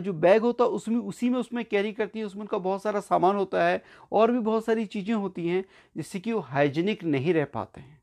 जो 0.00 0.12
बैग 0.12 0.42
होता 0.42 0.64
है 0.64 0.70
उसमें, 0.70 0.96
उसी 0.96 1.28
में 1.30 1.38
उसमें 1.38 1.64
कैरी 1.64 1.92
करती 1.92 2.18
है, 2.18 2.24
उसमें 2.24 2.40
उनका 2.42 2.58
बहुत 2.58 2.82
सारा 2.82 3.00
सामान 3.00 3.36
होता 3.36 3.64
है, 3.64 3.82
और 4.12 4.32
भी 4.32 4.38
बहुत 4.38 4.64
सारी 4.64 4.84
चीज़ें 4.86 5.14
होती 5.14 5.46
हैं, 5.48 5.64
जिससे 5.96 6.20
कि 6.20 6.32
वो 6.32 6.40
हाइजीनिक 6.40 7.04
नहीं 7.04 7.34
रह 7.34 7.44
पाते 7.44 7.80
हैं। 7.80 8.00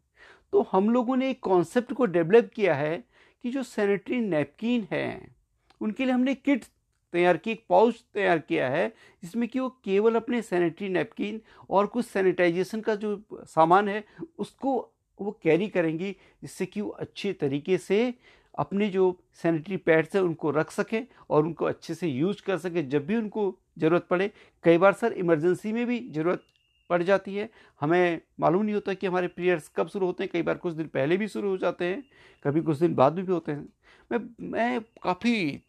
तो 0.54 0.68
हम 0.72 0.90
लोगों 0.90 1.18
ने 1.18 1.30
एक 1.30 1.40
कॉन्सेप्ट 1.40 1.94
को 1.94 2.06
डेवलप 2.06 2.50
किया 2.56 2.76
है 2.76 2.98
कि 3.44 3.52
जो 3.52 3.64
सैनिटरी 3.64 4.22
नैपकिन 4.22 4.88
है, 4.92 5.36
उनके 5.82 6.06
लिए 6.06 6.14
हमने 6.14 6.36
किट 6.36 6.66
तैयार 7.14 7.38
की, 7.38 7.52
एक 7.52 7.66
पाउच 7.70 8.04
तैयार 8.14 8.40
किया 8.40 8.70
है, 8.70 8.88
जिसमें 9.24 9.48
कि 9.50 9.60
वो 9.60 9.70
केवल 9.84 10.16
अपने 10.16 10.42
सैनिटरी 10.42 10.90
नैपकिन 10.90 11.42
और 11.70 11.88
कुछ 11.88 12.06
सैनिटाइजेशन 12.06 12.82
का 12.82 12.96
जो 12.96 13.22
सामान 13.46 13.90
है, 13.90 14.04
उसको 14.40 14.78
वो 15.20 15.32
कैरी 15.44 15.68
करेंगी, 15.68 16.16
जिससे 16.42 16.66
कि 16.66 16.82
वो 16.82 16.90
अच्छे 16.90 17.34
तरीके 17.34 17.78
से 17.78 18.14
अपने 18.54 18.90
जो 18.90 19.16
सैनिटरी 19.34 19.78
पैड्स 19.78 20.16
हैं, 20.16 20.22
उनको 20.24 20.52
रख 20.52 20.72
सकें 20.72 21.06
और 21.30 21.46
उनको 21.46 21.66
अच्छे 21.66 21.94
से 21.94 22.08
यूज़ 22.08 22.42
कर 22.42 22.58
सकें, 22.58 22.88
जब 22.90 23.06
भी 23.06 23.16
उनको 23.16 23.54
ज़रूरत 23.80 24.08
पड़े। 24.10 24.32
कई 24.64 24.78
बार 24.78 24.94
सर 24.94 25.14
इमरजेंसी 25.14 25.74
में 25.74 25.86
भी 25.86 26.00
ज़रूरत 26.10 26.44
पड़ 26.90 27.02
जाती 27.04 27.36
है। 27.36 27.50
हमें 27.82 28.22
मालूम 28.40 28.64
नहीं 28.64 28.76
होता 28.76 28.94
कि 28.94 29.08
हमारे 29.08 29.28
पीरियड्स 29.28 29.72
कब 29.76 29.88
शुरू 29.88 30.06
होते 30.06 30.24
हैं, 30.24 30.30
कई 30.34 30.42
बार 30.42 30.58
कुछ 30.58 30.74
दिन 30.74 30.88
पहले 30.88 31.18
भी 31.18 31.28
शुरू 31.28 31.50
हो 31.50 31.58
जाते 31.58 31.86
हैं, 31.86 32.04
कभी 32.46 32.62
कुछ 32.62 32.78
दिन 32.78 32.96
बाद 32.96 33.16
में 33.16 33.26
भी 33.26 33.32
होते 33.32 33.52
हैं। 33.52 33.68
मैं 34.12 34.20
मैं 34.50 34.82
काफ़ी 35.04 35.62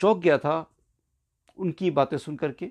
चौंक 0.00 0.18
गया 0.18 0.38
था 0.38 0.64
उनकी 1.58 1.90
बातें 1.90 2.16
सुन 2.18 2.36
करके 2.36 2.70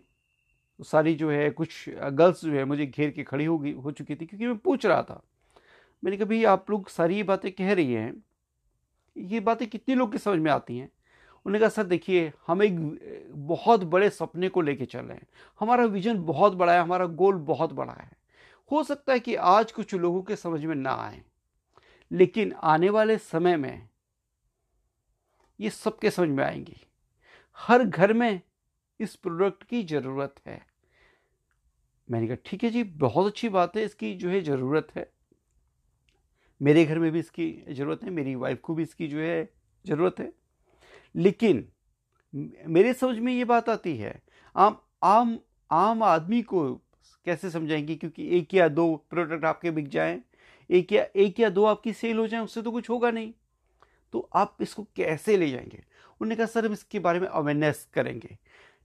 सारी 0.80 1.14
जो 1.16 1.30
है, 1.32 1.50
कुछ 1.50 1.90
गर्ल्स 1.90 2.44
जो 2.46 2.52
है 2.52 2.66
मुझे 2.66 2.86
घेर 2.86 3.12
के 3.12 3.24
खड़ी 3.24 3.46
हो 3.46 3.58
गई 3.60 3.74
हो 3.74 3.92
चुकी 3.92 4.16
थी 4.16 4.26
क्योंकि 4.26 4.46
मैं 4.46 4.58
पूछ 4.58 4.86
रहा 4.86 5.02
था। 5.04 5.22
मैंने 6.04 6.18
कहा, 6.18 6.26
भाई, 6.26 6.44
आप 6.44 6.70
लोग 6.70 6.90
सारी 6.90 7.16
ये 7.16 7.24
बातें 7.24 7.52
कह 7.52 7.74
रही 7.74 7.94
हैं, 7.94 8.24
ये 9.16 9.40
बातें 9.40 9.68
कितने 9.70 9.96
लोग 9.96 10.12
की 10.12 10.18
समझ 10.18 10.40
में 10.40 10.52
आती 10.52 10.78
हैं? 10.78 10.90
उन्होंने 11.46 11.60
कहा, 11.60 11.70
सर, 11.70 11.84
देखिए, 11.84 12.32
हम 12.48 12.64
एक, 12.64 12.80
बहुत 13.30 13.84
बड़े 13.86 14.10
सपने 14.10 14.50
को 14.50 14.62
लेके 14.62 14.86
चल 14.86 15.00
रहे 15.00 15.18
हैं। 15.18 15.28
हमारा 15.60 15.86
विजन 15.86 16.24
बहुत 16.24 16.54
बड़ा 16.54 16.74
है, 16.74 16.82
हमारा 16.82 17.06
गोल 17.06 17.36
बहुत 17.46 17.74
बड़ा 17.74 17.94
है। 17.94 18.12
हो 18.72 18.84
सकता 18.84 19.14
है 19.14 19.20
कि 19.20 19.36
आज 19.36 19.72
कुछ 19.72 19.94
लोगों 19.96 20.22
के 20.22 20.36
समझ 20.36 20.64
में 20.66 20.76
ना 20.76 20.94
आए, 20.96 21.22
लेकिन 22.12 22.54
आने 22.54 22.90
वाले 22.90 23.18
समय 23.18 23.58
में 23.58 23.88
ये 25.60 25.70
सबके 25.70 26.12
समझ 26.12 26.30
में 26.30 26.44
आएँगी। 26.44 26.87
हर 27.60 27.84
घर 27.84 28.14
में 28.14 28.42
इस 29.00 29.16
प्रोडक्ट 29.16 29.64
की 29.64 29.84
ज़रूरत 29.84 30.36
है। 30.48 30.62
मैंने 32.08 32.28
कहा, 32.28 32.38
ठीक 32.46 32.64
है 32.64 32.70
जी, 32.70 32.84
बहुत 32.84 33.28
अच्छी 33.28 33.50
बात 33.50 33.78
है, 33.78 33.84
इसकी 33.84 34.14
जो 34.16 34.30
है 34.30 34.42
ज़रूरत 34.42 34.88
है। 34.96 35.10
मेरे 36.62 36.86
घर 36.86 37.00
में 37.00 37.12
भी 37.12 37.20
इसकी 37.20 37.64
ज़रूरत 37.70 38.04
है, 38.04 38.10
मेरी 38.10 38.36
वाइफ 38.36 38.60
को 38.62 38.76
भी 38.76 38.84
इसकी 38.84 39.08
जो 39.08 39.20
है 39.20 39.50
ज़रूरत 39.86 40.20
है। 40.20 40.32
लेकिन 41.16 41.68
मेरे 42.68 42.94
समझ 42.94 43.18
में 43.20 43.34
ये 43.34 43.46
बात 43.46 43.70
आती 43.70 43.98
है, 43.98 44.22
आम 44.56 44.78
आम 45.04 45.38
आम 45.72 46.04
आदमी 46.04 46.42
को 46.42 46.64
कैसे 47.26 47.50
समझाएँगे? 47.50 47.96
क्योंकि 47.96 48.28
एक 48.38 48.54
या 48.54 48.68
दो 48.68 48.96
प्रोडक्ट 49.10 49.46
आपके 49.46 49.72
बिक 49.72 49.88
जाएँ, 49.88 50.22
एक 50.70 50.92
या 50.92 51.06
एक 51.16 51.40
या 51.40 51.50
दो 51.50 51.66
आपकी 51.66 51.94
सेल 51.94 52.18
हो 52.18 52.28
जाए, 52.28 52.42
उससे 52.42 52.62
तो 52.62 52.72
कुछ 52.72 52.90
होगा 52.90 53.12
नहीं। 53.12 53.34
तो 54.14 54.30
आप 54.36 54.58
इसको 54.62 54.84
कैसे 54.96 55.38
ले 55.38 55.50
जाएँगे? 55.52 55.84
उन्होंने 56.22 56.36
कहा, 56.36 56.46
सर, 56.46 56.66
हम 56.66 56.74
इसके 56.74 57.00
बारे 57.00 57.20
में 57.20 57.28
अवेयरनेस 57.28 57.88
करेंगे। 57.94 58.38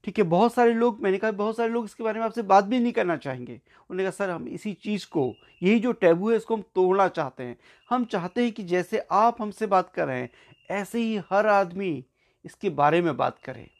ठीक 0.05 0.19
है, 0.19 0.25
बहुत 0.25 0.55
सारे 0.55 0.73
लोग, 0.75 1.03
मैंने 1.03 1.19
कहा, 1.19 1.31
बहुत 1.31 1.57
सारे 1.57 1.73
लोग 1.73 1.85
इसके 1.85 2.05
बारे 2.05 2.19
में 2.19 2.27
आपसे 2.27 2.43
बात 2.43 2.65
भी 2.65 2.81
नहीं 2.81 2.93
करना 2.93 3.17
चाहेंगे। 3.17 3.53
उन्होंने 3.53 4.03
कहा, 4.03 4.11
सर, 4.11 4.31
हम 4.31 4.49
इसी 4.49 4.73
चीज़ 4.73 5.07
को, 5.07 5.35
यही 5.63 5.81
जो 5.81 5.93
टैबू 5.93 6.31
है, 6.31 6.37
इसको 6.37 6.57
हम 6.57 6.63
तोड़ना 6.63 7.09
चाहते 7.09 7.43
हैं। 7.43 7.57
हम 7.91 8.05
चाहते 8.05 8.43
हैं 8.43 8.53
कि 8.53 8.63
जैसे 8.63 9.07
आप 9.11 9.43
हमसे 9.43 9.67
बात 9.67 9.93
कर 9.95 10.07
रहे 10.07 10.21
हैं, 10.21 10.31
ऐसे 10.71 10.99
ही 10.99 11.21
हर 11.31 11.47
आदमी 11.47 12.05
इसके 12.45 12.71
बारे 12.71 13.03
में 13.03 13.17
बात 13.17 13.39
करे। 13.39 13.71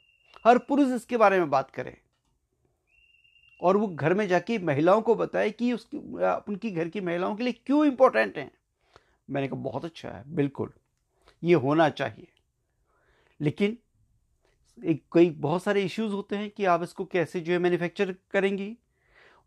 हर 0.47 0.57
पुरुष 0.57 0.87
इसके 0.87 1.17
बारे 1.17 1.39
में 1.39 1.49
बात 1.49 1.71
करे। 1.71 1.97
और 3.61 3.77
वो 3.77 3.87
घर 3.87 4.13
में 4.13 4.27
जाके 4.27 4.59
महिलाओं 4.59 5.01
को 5.01 5.15
बताए 5.15 5.49
कि 5.49 5.73
उसकी, 5.73 5.97
उनकी 6.47 6.71
घर 6.71 6.87
की 6.87 7.01
महिलाओं 7.01 7.35
के 7.35 7.43
लिए 7.43 7.53
क्यों 7.53 7.85
इंपॉर्टेंट 7.85 8.37
है? 8.37 8.51
मैंने 9.29 9.47
कहा, 9.47 9.59
बहुत 9.59 9.85
अच्छा 9.85 10.09
है, 10.09 10.23
बिल्कुल। 10.27 10.71
ये 11.43 11.53
होना 11.53 11.89
चाहिए। 11.89 12.27
लेकिन 13.41 13.77
एक, 14.85 15.03
कई 15.13 15.29
बहुत 15.29 15.63
सारे 15.63 15.81
इश्यूज़ 15.83 16.13
होते 16.13 16.35
हैं 16.35 16.49
कि 16.49 16.65
आप 16.65 16.83
इसको 16.83 17.05
कैसे 17.05 17.39
जो 17.39 17.53
है 17.53 17.59
मैन्युफैक्चर 17.59 18.15
करेंगी। 18.31 18.77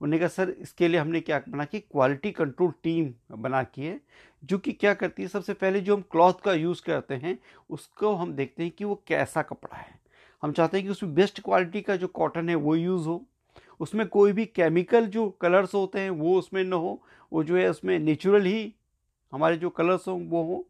उन्होंने 0.00 0.18
कहा, 0.18 0.28
सर, 0.28 0.50
इसके 0.50 0.88
लिए 0.88 1.00
हमने 1.00 1.20
क्या 1.20 1.42
बना 1.48 1.64
की 1.64 1.80
क्वालिटी 1.80 2.30
कंट्रोल 2.30 2.72
टीम 2.82 3.14
बना 3.32 3.62
की 3.62 3.82
है, 3.82 4.00
जो 4.44 4.58
कि 4.58 4.72
क्या 4.72 4.94
करती 4.94 5.22
है, 5.22 5.28
सबसे 5.28 5.54
पहले 5.54 5.80
जो 5.80 5.96
हम 5.96 6.02
क्लॉथ 6.02 6.32
का 6.44 6.52
यूज़ 6.52 6.82
करते 6.82 7.14
हैं, 7.14 7.38
उसको 7.70 8.14
हम 8.14 8.32
देखते 8.32 8.62
हैं 8.62 8.72
कि 8.72 8.84
वो 8.84 9.02
कैसा 9.06 9.42
कपड़ा 9.42 9.76
है। 9.76 10.00
हम 10.42 10.52
चाहते 10.52 10.76
हैं 10.76 10.86
कि 10.86 10.90
उसमें 10.90 11.14
बेस्ट 11.14 11.40
क्वालिटी 11.40 11.80
का 11.80 11.96
जो 11.96 12.06
कॉटन 12.06 12.48
है, 12.48 12.54
वो 12.54 12.76
यूज़ 12.76 13.06
हो। 13.06 13.26
उसमें 13.80 14.08
कोई 14.08 14.32
भी 14.32 14.46
केमिकल 14.46 15.06
जो 15.06 15.30
कलर्स 15.30 15.74
होते 15.74 16.00
हैं, 16.00 16.10
वो 16.10 16.38
उसमें 16.38 16.64
न 16.64 16.72
हो। 16.72 17.02
वो 17.32 17.44
जो 17.44 17.56
है, 17.56 17.68
उसमें 17.68 17.98
नेचुरल 17.98 18.42
ही 18.42 18.74
हमारे 19.32 19.56
जो 19.56 19.70
कलर्स 19.70 20.08
हों, 20.08 20.26
वो 20.26 20.42
हों। 20.42 20.62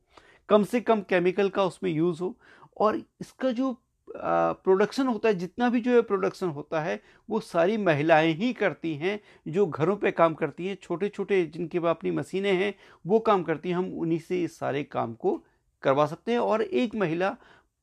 कम 0.49 0.65
से 0.65 0.81
कम 0.81 1.01
केमिकल 1.01 1.49
का 1.49 1.65
उसमें 1.65 1.91
यूज़ 1.91 2.21
हो। 2.23 2.37
और 2.77 2.97
इसका 3.21 3.51
जो 3.53 3.77
प्रोडक्शन 4.09 5.07
होता 5.07 5.29
है, 5.29 5.35
जितना 5.35 5.69
भी 5.71 5.81
जो 5.81 5.95
है 5.95 6.03
प्रोडक्शन 6.03 6.49
होता 6.49 6.81
है, 6.81 7.01
वो 7.31 7.41
सारी 7.41 7.77
महिलाएँ 7.77 8.33
ही 8.33 8.53
करती 8.53 8.95
हैं, 8.95 9.21
जो 9.49 9.67
घरों 9.67 9.97
पे 9.97 10.11
काम 10.11 10.35
करती 10.35 10.67
हैं। 10.67 10.77
छोटे 10.83 11.09
छोटे 11.09 11.45
जिनके 11.47 11.81
पास 11.81 11.97
अपनी 11.97 12.11
मशीनें 12.11 12.53
हैं, 12.53 12.75
वो 13.07 13.19
काम 13.21 13.43
करती 13.43 13.69
हैं। 13.69 13.77
हम 13.77 13.93
उन्हीं 13.93 14.19
से 14.19 14.43
इस 14.45 14.59
सारे 14.59 14.83
काम 14.85 15.15
को 15.15 15.43
करवा 15.83 16.07
सकते 16.07 16.33
हैं 16.33 16.39
और 16.39 16.63
एक 16.63 16.95
महिला 16.95 17.37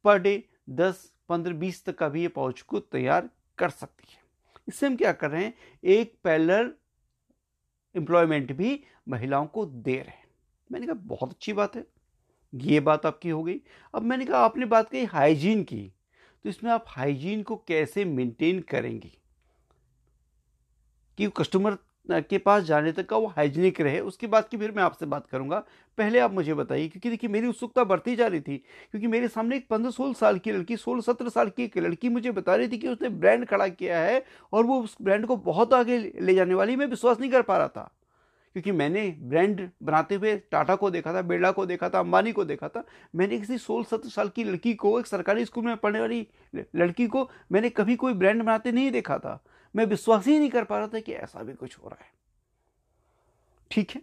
पर 0.06 0.20
डे 0.20 0.44
दस, 0.70 1.12
पंद्रह, 1.30 1.54
बीस 1.54 1.84
तक 1.86 1.98
का 1.98 2.10
भी 2.10 2.22
ये 2.22 2.28
पाउच 2.28 2.62
को 2.62 2.80
तैयार 2.80 3.30
कर 3.58 3.70
सकती 3.70 4.08
है। 4.12 4.22
इससे 4.68 4.88
हम 4.88 4.96
क्या 4.96 5.12
कर 5.12 5.32
रहे 5.32 5.44
हैं? 5.44 5.54
एक 5.84 6.14
पैलर 6.24 6.74
एम्प्लॉयमेंट 7.96 8.52
भी 8.52 8.84
महिलाओं 9.10 9.46
को 9.46 9.66
दे 9.66 9.96
रहे 9.96 10.10
हैं। 10.10 10.28
मैंने 10.72 10.86
कहा, 10.88 10.96
बहुत 10.96 11.32
अच्छी 11.32 11.54
बात 11.54 11.76
है। 11.76 11.86
ये 12.54 12.80
बात 12.80 13.06
आपकी 13.06 13.30
हो 13.30 13.44
गई। 13.44 13.60
अब 13.94 14.02
मैंने 14.02 14.26
कहा, 14.26 14.40
आपने 14.40 14.66
बात 14.66 14.90
कही 14.90 15.06
हाइजीन 15.06 15.64
की 15.64 15.92
तो 16.46 16.50
इसमें 16.50 16.72
आप 16.72 16.86
हाइजीन 16.88 17.42
को 17.44 17.56
कैसे 17.68 18.06
मेंटेन 18.06 18.60
करेंगे? 18.62 19.12
कि 21.18 21.28
कस्टमर 21.38 21.78
के 22.12 22.38
पास 22.38 22.64
जाने 22.64 22.92
तक 22.92 23.06
का 23.06 23.18
वो 23.18 23.28
हाइजीनिक 23.28 23.80
रहे। 23.82 24.00
उसके 24.00 24.28
बाद 24.28 24.48
की 24.48 24.58
फिर 24.58 24.72
मैं 24.72 24.84
आपसे 24.84 25.06
बात 25.06 25.28
करूँगा। 25.28 25.64
पहले 25.98 26.20
आप 26.20 26.32
मुझे 26.32 26.54
बताइए, 26.54 26.88
क्योंकि 26.88 27.10
देखिए, 27.10 27.30
मेरी 27.30 27.48
उत्सुकता 27.48 27.84
बढ़ती 27.84 28.16
जा 28.16 28.28
रही 28.28 28.42
थी, 28.42 28.58
क्योंकि 28.92 29.08
मेरे 29.08 29.28
सामने 29.28 29.56
एक 29.56 29.68
पंद्रह 29.68 29.92
सोलह 29.92 30.14
साल 30.14 30.40
की 30.40 30.52
लड़की, 30.52 30.78
सोलह 30.78 31.02
सत्रह 31.02 31.30
साल 31.30 31.50
की 31.50 31.64
एक 31.64 31.78
लड़की 31.78 32.10
मुझे 32.10 32.32
बता 32.32 32.56
रही 32.56 32.68
थी 32.68 32.78
कि 32.78 32.88
उसने 32.88 33.10
ब्रांड 33.10 33.46
खड़ा 33.46 33.68
किया 33.68 34.00
है 34.00 34.24
और 34.54 34.66
वो 34.66 34.82
उस 34.82 34.98
ब्रांड 35.02 35.26
को 35.26 35.36
बहुत 35.38 35.74
आगे 35.74 35.98
ले 36.22 36.36
जाने 36.36 36.54
वाली, 36.54 36.76
मैं 36.76 36.86
विश्वास 36.86 37.20
नहीं 37.20 37.32
कर 37.32 37.42
पा 37.42 37.58
रहा 37.58 37.68
था। 37.68 37.90
क्योंकि 38.54 38.72
मैंने 38.72 39.18
ब्रांड 39.20 39.70
बनाते 39.84 40.16
हुए 40.16 40.38
टाटा 40.38 40.76
को 40.76 40.92
देखा 40.92 41.14
था, 41.14 41.22
बिरला 41.22 41.52
को 41.52 41.66
देखा 41.66 41.90
था, 41.90 42.00
अंबानी 42.00 42.32
को 42.32 42.46
देखा 42.46 42.70
था। 42.70 42.86
मैंने 43.16 43.40
किसी 43.40 43.58
सोलह 43.58 43.84
सत्रह 43.84 44.10
साल 44.10 44.30
की 44.30 44.44
लड़की 44.44 44.74
को, 44.74 45.00
एक 45.00 45.08
सरकारी 45.08 45.46
स्कूल 45.46 45.66
में 45.66 45.78
पढ़ने 45.78 46.00
वाली 46.00 46.28
लड़की 46.76 47.08
को 47.08 47.32
मैंने 47.52 47.70
कभी 47.70 47.96
कोई 47.96 48.14
ब्रांड 48.14 48.44
बनाते 48.44 48.72
नहीं 48.72 48.92
देखा 48.92 49.18
था। 49.18 49.44
मैं 49.76 49.86
विश्वास 49.86 50.28
ही 50.28 50.40
नहीं 50.40 50.50
कर 50.50 50.64
पा 50.64 50.78
रहा 50.78 50.88
था 50.88 51.00
कि 51.00 51.14
ऐसा 51.14 51.44
भी 51.44 51.54
कुछ 51.54 51.78
हो 51.78 51.90
रहा 51.90 52.04
है। 52.04 52.12
ठीक 53.72 53.92
है? 53.92 54.02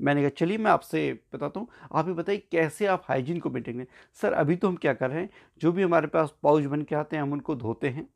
मैंने 0.00 0.20
कहा, 0.20 0.30
चलिए, 0.30 0.58
मैं 0.58 0.70
आपसे 0.70 1.20
बताता 1.34 1.60
हूँ। 1.60 1.68
आप 1.92 2.06
ही 2.06 2.12
बताइए, 2.12 2.38
कैसे 2.38 2.86
आप 2.86 3.02
हाइजीन 3.08 3.40
को 3.40 3.50
मेंटेन 3.50 3.74
करें? 3.74 3.86
सर, 4.14 4.32
अभी 4.32 4.56
तो 4.56 4.68
हम 4.68 4.76
क्या 4.76 4.94
कर 4.94 5.10
रहे 5.10 5.20
हैं? 5.20 5.30
जो 5.58 5.72
भी 5.72 5.82
हमारे 5.82 6.06
पास 6.06 6.34
पाउच 6.42 6.64
बन 6.64 6.82
के 6.82 6.94
आते 6.94 7.16
हैं, 7.16 7.22
हम 7.22 7.32
उनको 7.32 7.54
धोते 7.54 7.88
हैं। 7.88 8.08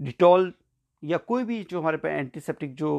डिटॉल 0.00 0.54
या 1.02 1.18
कोई 1.18 1.44
भी 1.44 1.62
जो 1.64 1.80
हमारे 1.80 1.96
पास 1.96 2.12
एंटीसेप्टिक 2.12 2.74
जो 2.74 2.98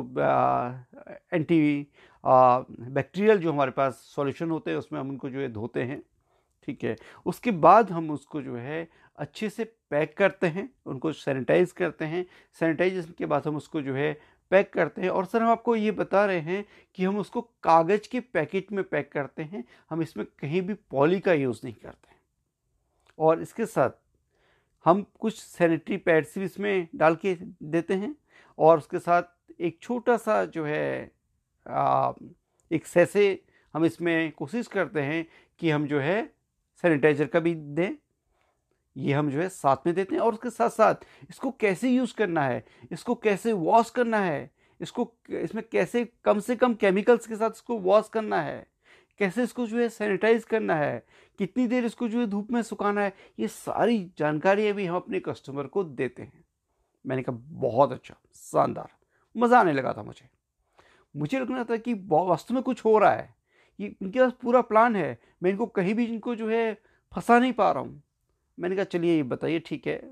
एंटी 1.34 1.88
बैक्टीरियल 2.24 3.38
जो 3.38 3.52
हमारे 3.52 3.72
पास 3.72 3.96
सॉल्यूशन 4.16 4.52
होते 4.52 4.72
हैं, 4.72 4.78
उसमें 4.78 5.00
हम 5.00 5.10
उनको 5.10 5.30
जो 5.30 5.40
है 5.40 5.52
धोते 5.54 5.84
हैं, 5.84 6.02
ठीक 6.68 6.84
है। 6.84 6.96
उसके 7.26 7.52
बाद 7.52 7.92
हम 7.92 8.10
उसको 8.12 8.42
जो 8.42 8.56
है 8.56 8.88
अच्छे 9.18 9.50
से 9.50 9.64
पैक 9.90 10.18
करते 10.18 10.48
हैं, 10.48 10.70
उनको 10.86 11.12
सैनिटाइज 11.14 11.72
करते 11.72 12.06
हैं। 12.06 12.26
सैनिटाइजेशन 12.60 13.14
के 13.18 13.26
बाद 13.26 13.48
हम 13.48 13.56
उसको 13.58 13.82
जो 13.82 13.94
है 13.96 14.14
पैक 14.52 14.72
करते 14.74 15.02
हैं। 15.02 15.10
और 15.10 15.26
सर, 15.26 15.42
हम 15.42 15.50
आपको 15.50 15.76
ये 15.76 15.92
बता 15.92 16.26
रहे 16.26 16.40
हैं 16.40 16.66
कि 16.96 17.04
हम 17.04 17.18
उसको 17.18 17.42
कागज़ 17.64 18.10
के 18.12 18.20
पैकेट 18.20 18.72
में 18.72 18.84
पैक 18.84 19.12
करते 19.12 19.44
हैं। 19.44 19.64
हम 19.90 20.02
इसमें 20.02 20.26
कहीं 20.40 20.62
भी 20.62 20.74
पॉली 20.92 21.20
का 21.20 21.34
यूज़ 21.34 21.60
नहीं 21.64 21.76
करते 21.76 22.18
और 23.20 23.42
इसके 23.42 23.66
साथ 23.66 23.90
हम 24.86 25.06
कुछ 25.20 25.40
सैनिटरी 25.40 25.98
पैड्स 25.98 26.38
भी 26.38 26.46
इसमें 26.46 26.88
डाल 26.96 27.16
के 27.16 27.36
देते 27.64 27.94
हैं 27.94 28.16
और 28.58 28.78
उसके 28.78 29.00
साथ 29.00 29.24
एक 29.60 29.80
छोटा 29.82 30.18
सा 30.18 30.44
जो 30.46 30.66
है 30.66 31.12
आ, 31.66 32.12
एक 32.72 32.86
सैसे 32.88 33.42
हम 33.74 33.86
इसमें 33.86 34.32
कोशिश 34.32 34.68
करते 34.68 35.02
हैं 35.02 35.26
कि 35.60 35.70
हम 35.70 35.88
जो 35.88 36.00
है 36.00 36.22
सैनिटाइज़र 36.84 37.26
का 37.26 37.40
भी 37.40 37.54
दें। 37.56 37.92
ये 38.96 39.14
हम 39.14 39.30
जो 39.32 39.40
है 39.42 39.48
साथ 39.50 39.86
में 39.86 39.94
देते 39.96 40.16
हैं 40.16 40.22
और 40.22 40.34
उसके 40.34 40.50
साथ 40.50 40.70
साथ 40.70 41.06
इसको 41.30 41.52
कैसे 41.52 41.90
यूज़ 41.90 42.14
करना 42.16 42.44
है 42.44 42.64
इसको 42.92 43.16
कैसे 43.16 43.54
वॉश 43.54 43.90
करना 43.90 44.20
है 44.20 44.50
इसको 44.80 45.12
इसमें 45.32 45.64
कैसे 45.72 46.04
कम 46.24 46.40
से 46.40 46.56
कम 46.56 46.74
केमिकल्स 46.74 47.28
के 47.28 47.36
साथ 47.36 47.52
इसको 47.56 47.78
वॉश 47.80 48.10
करना 48.10 48.42
है। 48.42 48.66
कैसे 49.20 49.44
इसको 49.44 49.68
जो 49.68 49.78
है 49.78 49.90
सैनिटाइज 49.90 50.44
करना 50.44 50.76
है? 50.76 51.06
कितनी 51.38 51.68
देर 51.68 51.86
इसको 51.86 52.08
जो 52.08 52.20
है 52.20 52.28
धूप 52.28 52.52
में 52.52 52.62
सुखाना 52.62 53.02
है? 53.02 53.14
ये 53.40 53.48
सारी 53.48 54.12
जानकारियाँ 54.18 54.74
भी 54.74 54.86
हम 54.86 54.96
अपने 54.96 55.20
कस्टमर 55.20 55.68
को 55.68 55.84
देते 55.84 56.24
हैं। 56.24 56.46
मैंने 57.06 57.24
कहा, 57.24 57.38
बहुत 57.40 57.92
अच्छा 57.92 58.16
शानदार, 58.34 58.90
मज़ा 59.38 59.60
आने 59.60 59.74
लगा 59.74 59.94
था 59.94 60.04
मुझे। 60.04 60.30
मुझे 61.16 61.40
लगना 61.40 61.64
था 61.64 61.78
कि 61.78 61.94
वास्तव 61.94 62.54
में 62.54 62.64
कुछ 62.64 62.86
हो 62.86 62.98
रहा 62.98 63.12
है। 63.12 63.36
ये 63.80 63.96
इनके 64.02 64.20
पास 64.20 64.32
पूरा 64.42 64.62
प्लान 64.62 64.96
है। 64.96 65.20
मैं 65.44 65.52
इनको 65.52 65.66
कहीं 65.66 65.94
भी 65.94 66.06
इनको 66.06 66.36
जो 66.36 66.50
है 66.50 66.82
फंसा 67.14 67.40
नहीं 67.40 67.54
पा 67.54 67.72
रहा 67.72 67.84
हूँ। 67.84 68.04
मैंने 68.60 68.76
कहा, 68.76 68.86
चलिए, 68.86 69.16
ये 69.16 69.24
बताइए, 69.24 69.60
ठीक 69.60 69.88
है, 69.88 70.12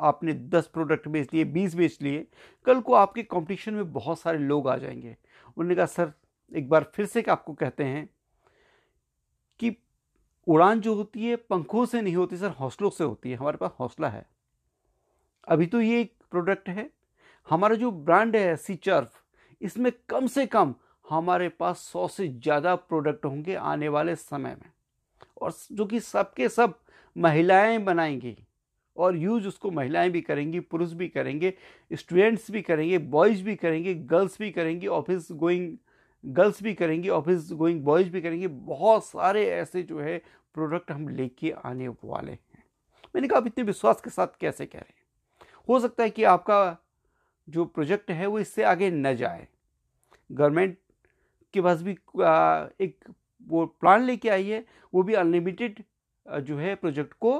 आपने 0.00 0.32
दस 0.32 0.66
प्रोडक्ट 0.66 1.08
बेच 1.08 1.34
लिए, 1.34 1.44
बीस 1.44 1.74
बेच 1.74 1.98
लिए, 2.02 2.26
कल 2.64 2.80
को 2.80 2.94
आपके 2.94 3.22
कंपटीशन 3.22 3.74
में 3.74 3.92
बहुत 3.92 4.20
सारे 4.20 4.38
लोग 4.38 4.68
आ 4.68 4.76
जाएँगे। 4.76 5.16
उन्होंने 5.56 5.74
कहा, 5.74 5.86
सर, 5.86 6.12
एक 6.56 6.68
बार 6.68 6.90
फिर 6.94 7.06
से 7.06 7.22
आपको 7.22 7.52
कहते 7.52 7.84
हैं 7.84 8.08
उड़ान 10.46 10.80
जो 10.80 10.94
होती 10.94 11.26
है, 11.26 11.36
पंखों 11.36 11.86
से 11.86 12.00
नहीं 12.02 12.16
होती 12.16 12.36
सर, 12.36 12.50
हौसलों 12.50 12.90
से 12.90 13.04
होती 13.04 13.30
है। 13.30 13.36
हमारे 13.36 13.56
पास 13.56 13.70
हौसला 13.80 14.08
है। 14.08 14.26
अभी 15.48 15.66
तो 15.66 15.80
ये 15.80 16.00
एक 16.00 16.12
प्रोडक्ट 16.30 16.68
है। 16.68 16.90
हमारा 17.48 17.74
जो 17.74 17.90
ब्रांड 17.90 18.36
है, 18.36 18.56
सी 18.56 18.74
चर्फ, 18.74 19.22
इसमें 19.60 19.92
कम 20.08 20.26
से 20.26 20.46
कम 20.46 20.74
हमारे 21.10 21.48
पास 21.48 21.78
सौ 21.78 22.08
से 22.08 22.28
ज़्यादा 22.28 22.74
प्रोडक्ट 22.74 23.24
होंगे 23.24 23.54
आने 23.54 23.88
वाले 23.88 24.14
समय 24.16 24.54
में। 24.54 24.70
और 25.42 25.52
जो 25.72 25.86
कि 25.86 26.00
सबके 26.00 26.48
सब 26.48 26.78
महिलाएँ 27.16 27.78
बनाएँगी 27.78 28.36
और 28.96 29.16
यूज़ 29.16 29.48
उसको 29.48 29.70
महिलाएँ 29.70 30.10
भी 30.10 30.20
करेंगी, 30.20 30.60
पुरुष 30.60 30.92
भी 30.92 31.08
करेंगे, 31.08 31.54
स्टूडेंट्स 31.92 32.50
भी 32.50 32.62
करेंगे, 32.62 32.98
बॉयज़ 32.98 33.42
भी 33.44 33.56
करेंगे, 33.56 33.94
गर्ल्स 33.94 34.38
भी 34.38 34.50
करेंगी, 34.50 34.86
ऑफ़िस 34.86 35.28
गोइंग 35.32 35.76
गर्ल्स 36.24 36.62
भी 36.62 36.74
करेंगी, 36.74 37.08
ऑफ़िस 37.08 37.50
गोइंग 37.52 37.82
बॉयज़ 37.84 38.08
भी 38.10 38.20
करेंगे, 38.20 38.48
बहुत 38.48 39.04
सारे 39.06 39.44
ऐसे 39.50 39.82
जो 39.82 40.00
है 40.00 40.18
प्रोडक्ट 40.54 40.90
हम 40.90 41.08
लेके 41.08 41.50
आने 41.64 41.88
वाले 41.88 42.32
हैं। 42.32 42.62
मैंने 43.14 43.28
कहा, 43.28 43.38
आप 43.38 43.46
इतने 43.46 43.64
विश्वास 43.64 44.00
के 44.00 44.10
साथ 44.10 44.38
कैसे 44.40 44.66
कह 44.66 44.78
रहे 44.78 44.88
हैं? 44.88 45.02
हो 45.68 45.80
सकता 45.80 46.02
है 46.02 46.10
कि 46.10 46.24
आपका 46.24 46.76
जो 47.48 47.64
प्रोजेक्ट 47.64 48.10
है 48.10 48.26
वो 48.26 48.38
इससे 48.38 48.62
आगे 48.62 48.90
न 48.90 49.14
जाए। 49.16 49.46
गवर्नमेंट 50.32 50.78
के 51.54 51.60
पास 51.60 51.82
भी 51.82 51.92
एक 51.92 53.04
वो 53.46 53.64
प्लान 53.66 54.02
लेके 54.02 54.28
आई 54.28 54.48
है, 54.48 54.64
वो 54.94 55.02
भी 55.02 55.14
अनलिमिटेड 55.14 55.82
जो 56.26 56.58
है 56.58 56.74
प्रोजेक्ट 56.74 57.12
को 57.12 57.32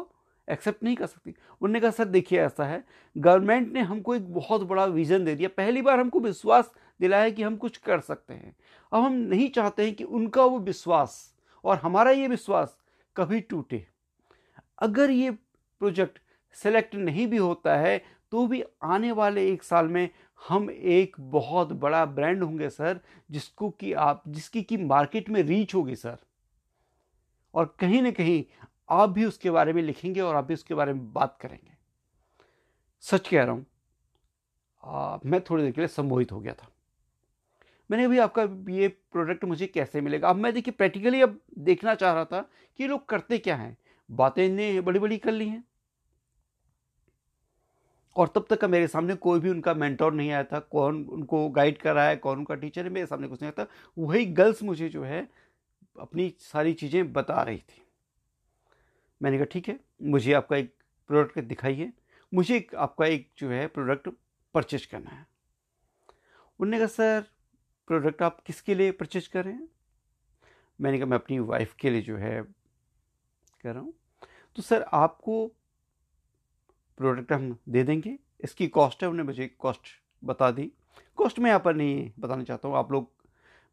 एक्सेप्ट 0.49 0.83
नहीं 0.85 0.97
कर 0.97 1.07
सकती। 1.07 1.31
उन्होंने 1.31 1.81
कहा, 1.81 1.91
सर, 1.91 2.05
देखिए, 2.05 2.41
ऐसा 2.41 2.65
है। 2.65 2.83
गवर्नमेंट 3.17 3.73
ने 3.73 3.81
हमको 3.81 4.15
एक 4.15 4.33
बहुत 4.35 4.63
बड़ा 4.63 4.85
विज़न 4.85 5.25
दे 5.25 5.35
दिया। 5.35 5.49
पहली 5.57 5.83
बार 5.83 6.01
हमको 6.01 6.21
विश्वास 6.21 6.73
दिलाया 7.01 7.31
कि 7.31 7.43
हम 7.43 7.57
कुछ 7.57 7.77
कर 7.77 8.01
सकते 8.01 8.35
हैं। 8.35 8.55
अब 8.93 9.03
हम 9.03 9.13
नहीं 9.13 9.49
चाहते 9.51 9.85
हैं 9.85 9.95
कि 9.95 10.05
उनका 10.05 10.45
वो 10.45 10.59
विश्वास 10.59 11.35
और 11.65 11.77
हमारा 11.77 12.11
ये 12.11 12.29
विश्वास 12.29 12.77
कभी 13.17 13.41
टूटे। 13.41 13.87
अगर 14.79 15.11
ये 15.11 15.31
प्रोजेक्ट 15.31 16.19
सेलेक्ट 16.57 16.95
नहीं 16.95 17.27
भी 17.27 17.37
होता 17.37 17.77
है 17.77 18.03
तो 18.33 18.47
भी 18.47 18.63
आने 18.83 19.13
वाले 19.13 19.47
एक 19.53 19.63
साल 19.63 19.89
में 19.89 20.09
हम 20.49 20.69
एक 20.71 21.17
बहुत 21.21 21.73
बड़ा 21.73 22.05
ब्रांड 22.07 22.43
होंगे, 22.43 22.69
सर, 22.71 23.01
जिसको 23.31 23.71
कि 23.71 23.93
आप, 23.93 24.23
जिसकी 24.29 24.63
की 24.63 24.77
मार्केट 24.77 25.29
में 25.31 25.43
रीच 25.43 25.75
होगी, 25.75 25.97
सर। 25.97 26.17
और 27.55 27.77
कहीं 27.79 28.03
ना 28.03 28.11
कहीं 28.11 28.45
आप 28.95 29.11
भी 29.11 29.25
उसके 29.25 29.51
बारे 29.51 29.73
में 29.73 29.83
लिखेंगे 29.83 30.21
और 30.21 30.37
आप 30.37 30.45
भी 30.45 30.55
उसके 30.55 30.75
बारे 30.75 30.93
में 30.93 31.13
बात 31.13 31.37
करेंगे। 31.41 31.73
सच 33.03 33.29
कह 33.29 33.43
रहा 33.43 33.53
हूँ 33.53 33.67
मैं 35.25 35.41
थोड़ी 35.41 35.63
देर 35.63 35.73
के 35.73 35.81
लिए 35.81 35.89
संमोहित 35.89 36.33
हो 36.33 36.41
गया 36.41 36.53
था। 36.53 36.69
मैंने 37.91 38.05
अभी 38.05 38.19
आपका 38.19 38.43
ये 38.71 38.89
प्रोडक्ट 38.89 39.45
मुझे 39.45 39.67
कैसे 39.67 40.01
मिलेगा? 40.01 40.29
अब 40.29 40.37
मैं 40.37 40.53
देखिए 40.55 40.73
प्रैक्टिकली 40.73 41.21
अब 41.21 41.39
देखना 41.61 41.95
चाह 41.95 42.13
रहा 42.15 42.25
था 42.25 42.41
कि 42.79 42.87
लोग 42.87 43.09
करते 43.09 43.39
क्या 43.39 43.57
हैं। 43.57 43.77
बातें 44.11 44.45
इतने 44.47 44.81
बड़ी 44.81 44.99
बड़ी 44.99 45.19
कर 45.19 45.33
ली 45.33 45.49
हैं। 45.49 45.65
और 48.17 48.29
तब 48.35 48.47
तक 48.51 48.61
का 48.61 48.69
मेरे 48.69 48.87
सामने 48.87 49.15
कोई 49.17 49.41
भी 49.41 49.51
उनका 49.51 49.75
मेंटोर 49.75 50.13
नहीं 50.13 50.31
आया 50.31 50.45
था। 50.45 50.59
कौन 50.61 51.05
उनको 51.07 51.49
गाइड 51.51 51.79
कर 51.79 51.95
रहा 51.95 52.09
है, 52.09 52.17
कौन 52.17 52.39
उनका 52.39 52.55
टीचर 52.55 52.85
है, 52.85 52.91
मेरे 52.91 53.07
सामने 53.07 53.29
कुछ 53.29 53.43
नहीं 53.43 53.53
आता। 53.53 53.67
वही 53.99 54.25
गर्ल्स 54.27 54.63
मुझे 54.63 54.89
जो 54.89 55.03
है, 55.05 55.29
अपनी 56.01 56.33
सारी 56.41 56.73
चीज़ें 56.75 57.13
बता 57.13 57.43
रही 57.43 57.59
थी। 57.59 57.84
मैंने 59.25 59.37
कहा, 59.37 59.45
ठीक 59.45 59.69
है, 59.69 59.81
मुझे 60.03 60.33
आपका 60.33 60.57
एक 60.57 60.75
प्रोडक्ट 61.09 61.39
दिखाइए, 61.39 61.93
मुझे 62.35 62.57
एक, 62.57 62.75
आपका 62.75 63.07
एक 63.07 63.31
जो 63.39 63.49
है 63.51 63.67
प्रोडक्ट 63.67 64.09
परचेज 64.55 64.87
करना 64.87 65.11
है। 65.11 65.27
उन्होंने 66.61 66.79
कहा, 66.79 66.87
सर, 66.87 67.25
प्रोडक्ट 67.87 68.23
आप 68.23 68.41
किसके 68.41 68.75
लिए 68.75 68.91
परचेज 68.91 69.27
कर 69.27 69.45
रहे 69.45 69.55
हैं? 69.55 69.69
मैंने 70.81 70.99
कहा, 70.99 71.07
मैं 71.07 71.19
अपनी 71.19 71.39
वाइफ 71.39 71.75
के 71.75 71.91
लिए 71.91 72.03
जो 72.03 72.17
है 72.17 72.43
कर 73.63 73.73
रहा 73.73 73.83
हूँ। 73.83 73.95
तो 74.57 74.63
सर, 74.63 74.83
आपको 74.83 75.47
प्रोडक्ट 76.97 77.33
हम 77.33 77.59
दे 77.69 77.83
देंगे, 77.83 78.19
इसकी 78.41 78.69
कॉस्ट 78.69 79.03
है, 79.03 79.09
उन्होंने 79.09 79.27
मुझे 79.27 79.47
कॉस्ट 79.59 79.81
बता 80.25 80.51
दी। 80.51 80.73
कॉस्ट 81.17 81.39
मैं 81.39 81.51
यहाँ 81.51 81.61
पर 81.61 81.75
नहीं 81.75 82.13
बताना 82.19 82.45
चाहता 82.45 82.69
हूँ, 82.69 82.77
आप 82.77 82.93
लोग 82.93 83.11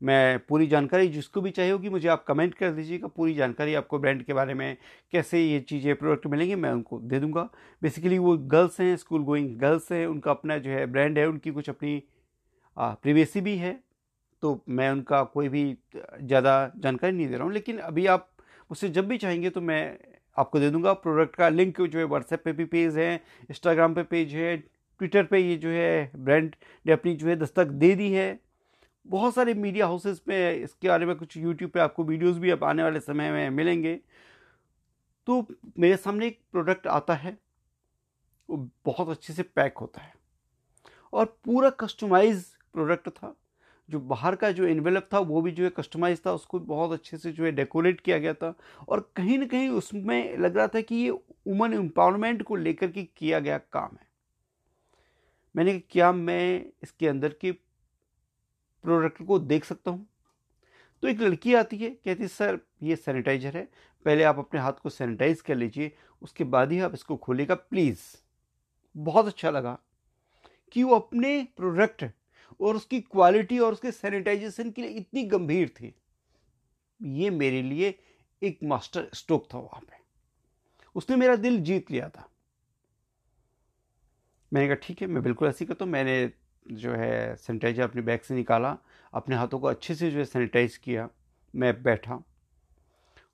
मैं 0.02 0.40
पूरी 0.40 0.68
जानकारी, 0.68 1.08
जिसको 1.10 1.42
भी 1.42 1.52
चाहिए 1.52 1.72
होगी 1.72 1.90
मुझे 1.90 2.08
आप 2.08 2.24
कमेंट 2.26 2.54
कर 2.54 2.72
दीजिएगा। 2.72 3.08
पूरी 3.08 3.34
जानकारी 3.36 3.74
आपको 3.76 4.00
ब्रांड 4.00 4.24
के 4.24 4.34
बारे 4.34 4.54
में, 4.54 4.78
कैसे 5.14 5.42
ये 5.42 5.60
चीज़ें, 5.62 5.96
प्रोडक्ट 5.96 6.28
मिलेंगे, 6.28 6.56
मैं 6.56 6.72
उनको 6.72 7.00
दे 7.02 7.20
दूँगा। 7.20 7.48
बेसिकली 7.82 8.18
वो 8.18 8.38
गर्ल्स 8.48 8.80
हैं, 8.82 8.96
स्कूल 8.98 9.24
गोइंग 9.24 9.56
गर्ल्स 9.60 9.92
हैं, 9.92 10.06
उनका 10.08 10.32
अपना 10.32 10.58
जो 10.58 10.72
है 10.72 10.86
ब्रांड 10.88 11.20
है, 11.20 11.28
उनकी 11.28 11.52
कुछ 11.52 11.70
अपनी 11.70 12.02
प्रिवेसी 12.78 13.42
भी 13.42 13.56
है। 13.58 13.80
तो 14.44 14.60
मैं 14.70 14.90
उनका 14.92 15.24
कोई 15.26 15.50
भी 15.50 15.64
ज़्यादा 15.96 16.72
जानकारी 16.78 17.16
नहीं 17.16 17.28
दे 17.28 17.36
रहा 17.36 17.44
हूँ, 17.44 17.54
लेकिन 17.54 17.78
अभी 17.80 18.06
आप 18.08 18.28
मुझसे 18.70 18.90
जब 18.90 19.08
भी 19.08 19.18
चाहेंगे 19.18 19.50
तो 19.50 19.62
मैं 19.62 19.98
आपको 20.38 20.60
दे 20.60 20.70
दूँगा। 20.70 20.94
प्रोडक्ट 20.96 21.36
का 21.36 21.50
लिंक 21.50 21.82
जो 21.82 22.00
है 22.00 22.06
व्हाट्सएप 22.06 22.44
पे 22.46 22.52
भी 22.52 22.66
पेज 22.68 22.98
है 22.98 23.14
इंस्टाग्राम 23.50 23.94
पे 23.94 24.04
पेज 24.06 24.34
है 24.36 24.56
ट्विटर 24.58 25.24
पे 25.24 25.40
ये 25.40 25.56
जो 25.58 25.70
है 25.70 26.12
ब्रांड 26.16 26.56
ने 26.86 26.94
अपनी 26.94 27.14
जो 27.16 27.28
है 27.28 27.36
दस्तक 27.36 27.68
दे 27.76 27.94
दी 27.96 28.12
है। 28.12 28.40
बहुत 29.06 29.36
सारे 29.36 29.54
मीडिया 29.54 29.86
हाउसेस 29.86 30.20
पे, 30.20 30.54
इसके 30.54 30.88
बारे 30.88 31.06
में 31.06 31.16
कुछ 31.16 31.38
यूट्यूब 31.38 31.72
पे 31.72 31.80
आपको 31.80 32.04
वीडियोस 32.04 32.38
भी 32.38 32.50
अब 32.50 32.64
आने 32.64 32.84
वाले 32.84 33.00
समय 33.00 33.32
में 33.32 33.50
मिलेंगे। 33.50 34.00
तो 35.28 35.46
मेरे 35.80 35.98
सामने 35.98 36.28
एक 36.28 36.40
प्रोडक्ट 36.52 36.88
आता 36.88 37.14
है, 37.14 37.38
वो 38.50 38.70
बहुत 38.86 39.10
अच्छे 39.10 39.34
से 39.34 39.44
पैक 39.44 39.78
होता 39.78 40.02
है। 40.02 40.14
और 41.14 41.26
पूरा 41.46 41.70
कस्टमाइज 41.70 42.44
प्रोडक्ट 42.74 43.10
था, 43.10 43.36
जो 43.90 44.00
बाहर 44.00 44.36
का 44.36 44.52
जो 44.52 44.68
इन्वेलप 44.68 45.10
था, 45.14 45.20
वो 45.20 45.42
भी 45.42 45.52
जो 45.52 45.64
है 45.64 45.70
कस्टमाइज 45.70 46.26
था, 46.26 46.34
उसको 46.34 46.60
बहुत 46.60 46.92
अच्छे 46.92 47.18
से 47.18 47.32
जो 47.32 47.46
है 47.46 47.52
डेकोरेट 47.52 48.02
किया 48.02 48.18
गया 48.18 48.34
था। 48.34 48.54
और 48.90 49.12
कहीं 49.16 49.38
ना 49.40 49.46
कहीं 49.46 49.70
उसमें 49.70 50.38
लग 50.38 50.58
रहा 50.58 50.68
था 50.68 50.82
कि 50.82 50.96
ये 50.96 51.10
वुमन 51.10 51.74
एम्पावरमेंट 51.74 52.44
को 52.44 52.56
लेकर 52.56 52.92
के 52.92 53.04
किया 53.04 53.40
गया 53.40 53.58
काम 53.58 53.90
है। 53.92 54.10
मैंने 55.56 55.80
क्या 55.80 56.12
मैं 56.12 56.66
इसके 56.84 57.08
अंदर 57.08 57.30
की 57.30 57.52
प्रोडक्ट 58.84 59.24
को 59.24 59.40
देख 59.40 59.66
सकता 59.66 59.92
हूँ। 59.92 60.08
तो 61.02 61.08
एक 61.08 61.20
लड़की 61.20 61.54
आती 61.54 61.78
है, 61.78 61.90
कहती 61.90 62.22
है, 62.22 62.28
सर, 62.28 62.60
ये 62.84 62.96
सैनिटाइजर 62.96 63.58
है, 63.58 63.72
पहले 64.06 64.24
आप 64.24 64.40
अपने 64.40 64.60
हाथ 64.60 64.74
को 64.74 64.90
सैनिटाइज 64.90 65.42
कर 65.42 65.56
लीजिए, 65.56 65.98
उसके 66.22 66.44
बाद 66.44 66.72
ही 66.72 66.80
आप 66.80 66.94
इसको 66.94 67.18
खोलेगा 67.18 67.56
प्लीज़। 67.56 68.00
बहुत 68.98 69.26
अच्छा 69.26 69.50
लगा। 69.50 69.80
कि 70.72 70.84
वो 70.84 70.96
अपने 70.96 71.48
प्रोडक्ट 71.58 72.06
और 72.62 72.76
उसकी 72.76 73.02
क्वालिटी 73.02 73.60
और 73.60 73.74
उसके 73.74 73.92
सैनिटाइजेशन 73.92 74.72
के 74.72 74.82
लिए 74.82 74.92
इतनी 74.92 75.24
गंभीर 75.24 75.70
थी। 75.70 75.96
ये 77.02 77.30
मेरे 77.30 77.62
लिए 77.62 78.00
एक 78.44 78.60
मास्टर 78.64 79.10
स्ट्रोक 79.14 79.48
था 79.54 79.58
वहाँ 79.58 79.82
पे। 79.82 79.94
उसने 80.96 81.16
मेरा 81.16 81.36
दिल 81.36 81.62
जीत 81.62 81.92
लिया 81.92 82.10
था। 82.10 82.30
मैंने 84.54 84.68
कहा, 84.68 84.76
ठीक 84.76 85.02
है, 85.02 85.08
मैं 85.08 85.24
बिल्कुल 85.24 85.48
ऐसी 85.48 85.66
करता 85.66 85.86
हूँ, 85.86 85.94
मैंने 85.94 86.32
जो 86.66 86.92
है 86.92 87.36
सैनिटाइजर 87.36 87.84
अपने 87.84 88.02
बैग 88.02 88.20
से 88.20 88.36
निकाला, 88.36 88.78
अपने 89.14 89.36
हाथों 89.36 89.60
को 89.60 89.68
अच्छे 89.68 89.96
से 89.96 90.12
जो 90.12 90.18
है 90.18 90.26
सैनिटाइज 90.26 90.78
किया, 90.78 91.10
मैं 91.54 91.82
बैठा 91.84 92.22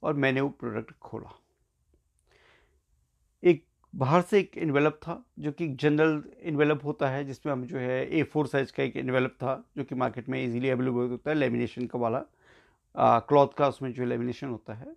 और 0.03 0.13
मैंने 0.13 0.41
वो 0.41 0.49
प्रोडक्ट 0.49 0.91
खोला। 0.99 1.37
एक 3.43 3.63
बाहर 3.93 4.21
से 4.21 4.39
एक 4.39 4.57
इन्वेलप 4.57 4.99
था 5.03 5.23
जो 5.39 5.51
कि 5.51 5.67
जनरल 5.75 6.23
इन्वेलप 6.41 6.83
होता 6.85 7.09
है, 7.09 7.23
जिसमें 7.25 7.51
हम 7.53 7.65
जो 7.65 7.77
है 7.77 8.05
ए 8.09 8.23
फोर 8.23 8.47
साइज़ 8.47 8.71
का 8.73 8.83
एक 8.83 8.97
इन्वेलप 8.97 9.31
था, 9.33 9.63
जो 9.77 9.83
कि 9.83 9.95
मार्केट 9.95 10.29
में 10.29 10.43
इजीली 10.43 10.69
अवेलेबल 10.69 11.09
होता 11.09 11.29
है 11.31 11.35
लेमिनेशन 11.35 11.85
का 11.87 11.99
वाला 11.99 12.23
क्लॉथ 12.95 13.47
का 13.57 13.67
उसमें 13.67 13.91
जो 13.93 14.05
लेमिनेशन 14.05 14.47
होता 14.47 14.73
है, 14.73 14.95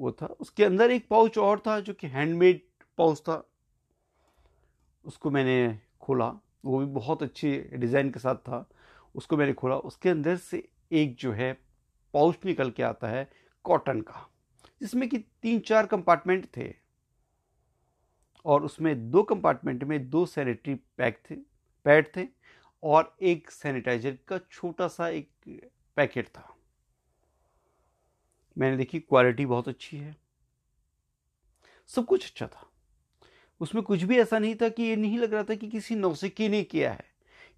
वो 0.00 0.12
था। 0.12 0.26
उसके 0.26 0.64
अंदर 0.64 0.90
एक 0.90 1.06
पाउच 1.08 1.38
और 1.38 1.60
था 1.66 1.78
जो 1.80 1.94
कि 1.94 2.06
हैंडमेड 2.08 2.60
पाउच 2.98 3.20
था, 3.20 3.42
उसको 5.04 5.30
मैंने 5.30 5.78
खोला। 6.00 6.32
वो 6.64 6.78
भी 6.78 6.86
बहुत 6.86 7.22
अच्छी 7.22 7.56
डिज़ाइन 7.74 8.10
के 8.10 8.20
साथ 8.20 8.36
था। 8.38 8.66
उसको 9.14 9.36
मैंने 9.36 9.52
खोला। 9.52 9.76
उसके 9.76 10.08
अंदर 10.08 10.36
से 10.36 10.68
एक 10.92 11.14
जो 11.16 11.32
है, 11.32 11.52
पाउच 12.14 12.44
निकल 12.44 12.70
के 12.70 12.82
आता 12.82 13.08
है 13.08 13.28
कॉटन 13.64 14.00
का, 14.00 14.28
जिसमें 14.80 15.08
कि 15.08 15.18
तीन 15.42 15.60
चार 15.60 15.86
कंपार्टमेंट 15.86 16.46
थे 16.56 16.72
और 18.44 18.64
उसमें 18.64 19.10
दो 19.10 19.22
कंपार्टमेंट 19.22 19.84
में 19.84 20.08
दो 20.10 20.24
सैनिटरी 20.26 20.74
पैक 20.74 21.22
थे, 21.30 21.34
पैड 21.86 22.08
थे 22.16 22.26
और 22.82 23.14
एक 23.22 23.50
सैनिटाइजर 23.50 24.18
का 24.28 24.38
छोटा 24.50 24.88
सा 24.88 25.08
एक 25.08 25.30
पैकेट 25.96 26.28
था। 26.28 26.48
मैंने 28.56 28.76
देखी, 28.76 29.00
क्वालिटी 29.00 29.46
बहुत 29.46 29.68
अच्छी 29.68 29.96
है। 29.96 30.16
सब 31.90 32.04
कुछ 32.04 32.24
अच्छा 32.24 32.46
था। 32.46 32.68
उसमें 33.62 33.82
कुछ 33.84 34.02
भी 34.02 34.18
ऐसा 34.18 34.38
नहीं 34.38 34.54
था 34.54 34.68
कि 34.68 34.82
ये 34.82 34.96
नहीं 34.96 35.18
लग 35.18 35.34
रहा 35.34 35.42
था 35.42 35.54
कि 35.54 35.68
किसी 35.68 35.94
नौसिकी 35.94 36.48
ने 36.48 36.62
किया 36.64 36.92
है, 36.92 37.04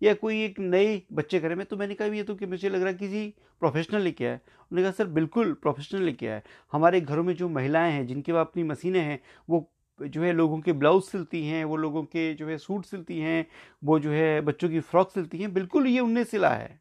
या 0.02 0.14
कोई 0.14 0.42
एक 0.44 0.58
नए 0.60 1.02
बच्चे 1.12 1.40
करे। 1.40 1.54
में 1.54 1.64
तो 1.66 1.76
मैंने 1.76 1.94
कहा 1.94 2.08
ये 2.08 2.22
तो 2.22 2.34
कि 2.34 2.46
मुझे 2.46 2.68
लग 2.68 2.80
रहा 2.80 2.88
है 2.88 2.94
किसी 2.94 3.26
प्रोफेशनल 3.60 4.02
ने 4.02 4.10
किया 4.12 4.30
है। 4.30 4.36
उन्होंने 4.36 4.82
कहा, 4.82 4.92
सर, 4.92 5.06
बिल्कुल 5.06 5.52
प्रोफेशनल 5.52 6.02
ने 6.02 6.12
किया 6.12 6.34
है। 6.34 6.42
हमारे 6.72 7.00
घरों 7.00 7.24
में 7.24 7.34
जो 7.34 7.48
महिलाएँ 7.48 7.92
हैं, 7.92 8.06
जिनके 8.06 8.32
पास 8.32 8.46
अपनी 8.46 8.62
मशीनें 8.62 9.00
हैं, 9.00 9.18
वो 9.50 9.70
जो 10.00 10.22
है 10.22 10.32
लोगों 10.32 10.60
के 10.60 10.72
ब्लाउज 10.72 11.02
सिलती 11.02 11.44
हैं, 11.46 11.64
वो 11.64 11.76
लोगों 11.76 12.02
के 12.04 12.32
जो 12.34 12.48
है 12.48 12.58
सूट 12.58 12.84
सिलती 12.84 13.18
हैं, 13.20 13.46
वो 13.84 13.98
जो 13.98 14.10
है 14.10 14.40
बच्चों 14.40 14.68
की 14.68 14.80
फ्रॉक 14.80 15.10
सिलती 15.10 15.38
हैं, 15.38 15.52
बिल्कुल 15.54 15.86
ये 15.86 16.00
उनने 16.00 16.24
सिला 16.24 16.50
है। 16.50 16.80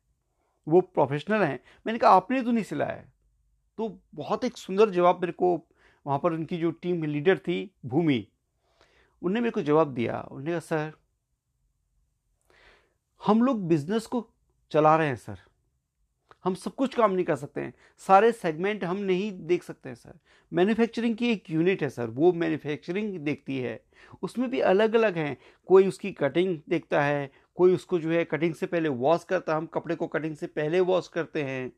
वो 0.67 0.81
प्रोफेशनल 0.81 1.43
हैं। 1.43 1.59
मैंने 1.85 1.99
कहा, 1.99 2.11
आपने 2.11 2.41
तो 2.41 2.51
नहीं 2.51 2.63
सिला 2.63 2.85
है। 2.85 3.11
तो 3.77 3.99
बहुत 4.15 4.45
एक 4.45 4.57
सुंदर 4.57 4.89
जवाब 4.89 5.21
मेरे 5.21 5.33
को 5.33 5.55
वहाँ 6.05 6.19
पर 6.19 6.33
उनकी 6.33 6.57
जो 6.57 6.71
टीम 6.71 7.03
लीडर 7.03 7.37
थी, 7.37 7.75
भूमि 7.85 8.27
उनने 9.23 9.39
मेरे 9.39 9.51
को 9.51 9.61
जवाब 9.61 9.93
दिया। 9.93 10.21
उन्होंने 10.21 10.51
कहा, 10.51 10.59
सर, 10.59 10.93
हम 13.25 13.43
लोग 13.43 13.67
बिज़नेस 13.67 14.05
को 14.05 14.29
चला 14.71 14.95
रहे 14.95 15.07
हैं, 15.07 15.15
सर। 15.15 15.39
हम 16.43 16.55
सब 16.55 16.75
कुछ 16.75 16.95
काम 16.95 17.11
नहीं 17.11 17.25
कर 17.25 17.35
सकते 17.35 17.61
हैं। 17.61 17.73
सारे 17.97 18.31
सेगमेंट 18.31 18.83
हम 18.83 18.97
नहीं 18.97 19.47
देख 19.47 19.63
सकते 19.63 19.89
हैं, 19.89 19.95
सर। 19.95 20.19
मैन्युफैक्चरिंग 20.53 21.15
की 21.15 21.31
एक 21.31 21.49
यूनिट 21.49 21.83
है, 21.83 21.89
सर। 21.89 22.09
वो 22.09 22.33
मैन्युफैक्चरिंग 22.33 23.19
देखती 23.19 23.59
है। 23.59 23.83
उसमें 24.21 24.49
भी 24.49 24.59
अलग 24.59 24.95
अलग 24.95 25.17
हैं। 25.17 25.37
कोई 25.65 25.87
उसकी 25.87 26.11
कटिंग 26.11 26.59
देखता 26.69 27.03
है, 27.03 27.31
कोई 27.55 27.75
उसको 27.75 27.99
जो 27.99 28.09
है 28.09 28.25
कटिंग 28.25 28.53
से 28.53 28.65
पहले 28.65 28.89
वॉश 28.89 29.23
करता 29.23 29.51
है। 29.51 29.57
हम 29.57 29.65
कपड़े 29.65 29.95
को 29.95 30.07
कटिंग 30.07 30.35
से 30.35 30.47
पहले 30.47 30.79
वॉश 30.79 31.07
करते 31.07 31.43
हैं। 31.43 31.71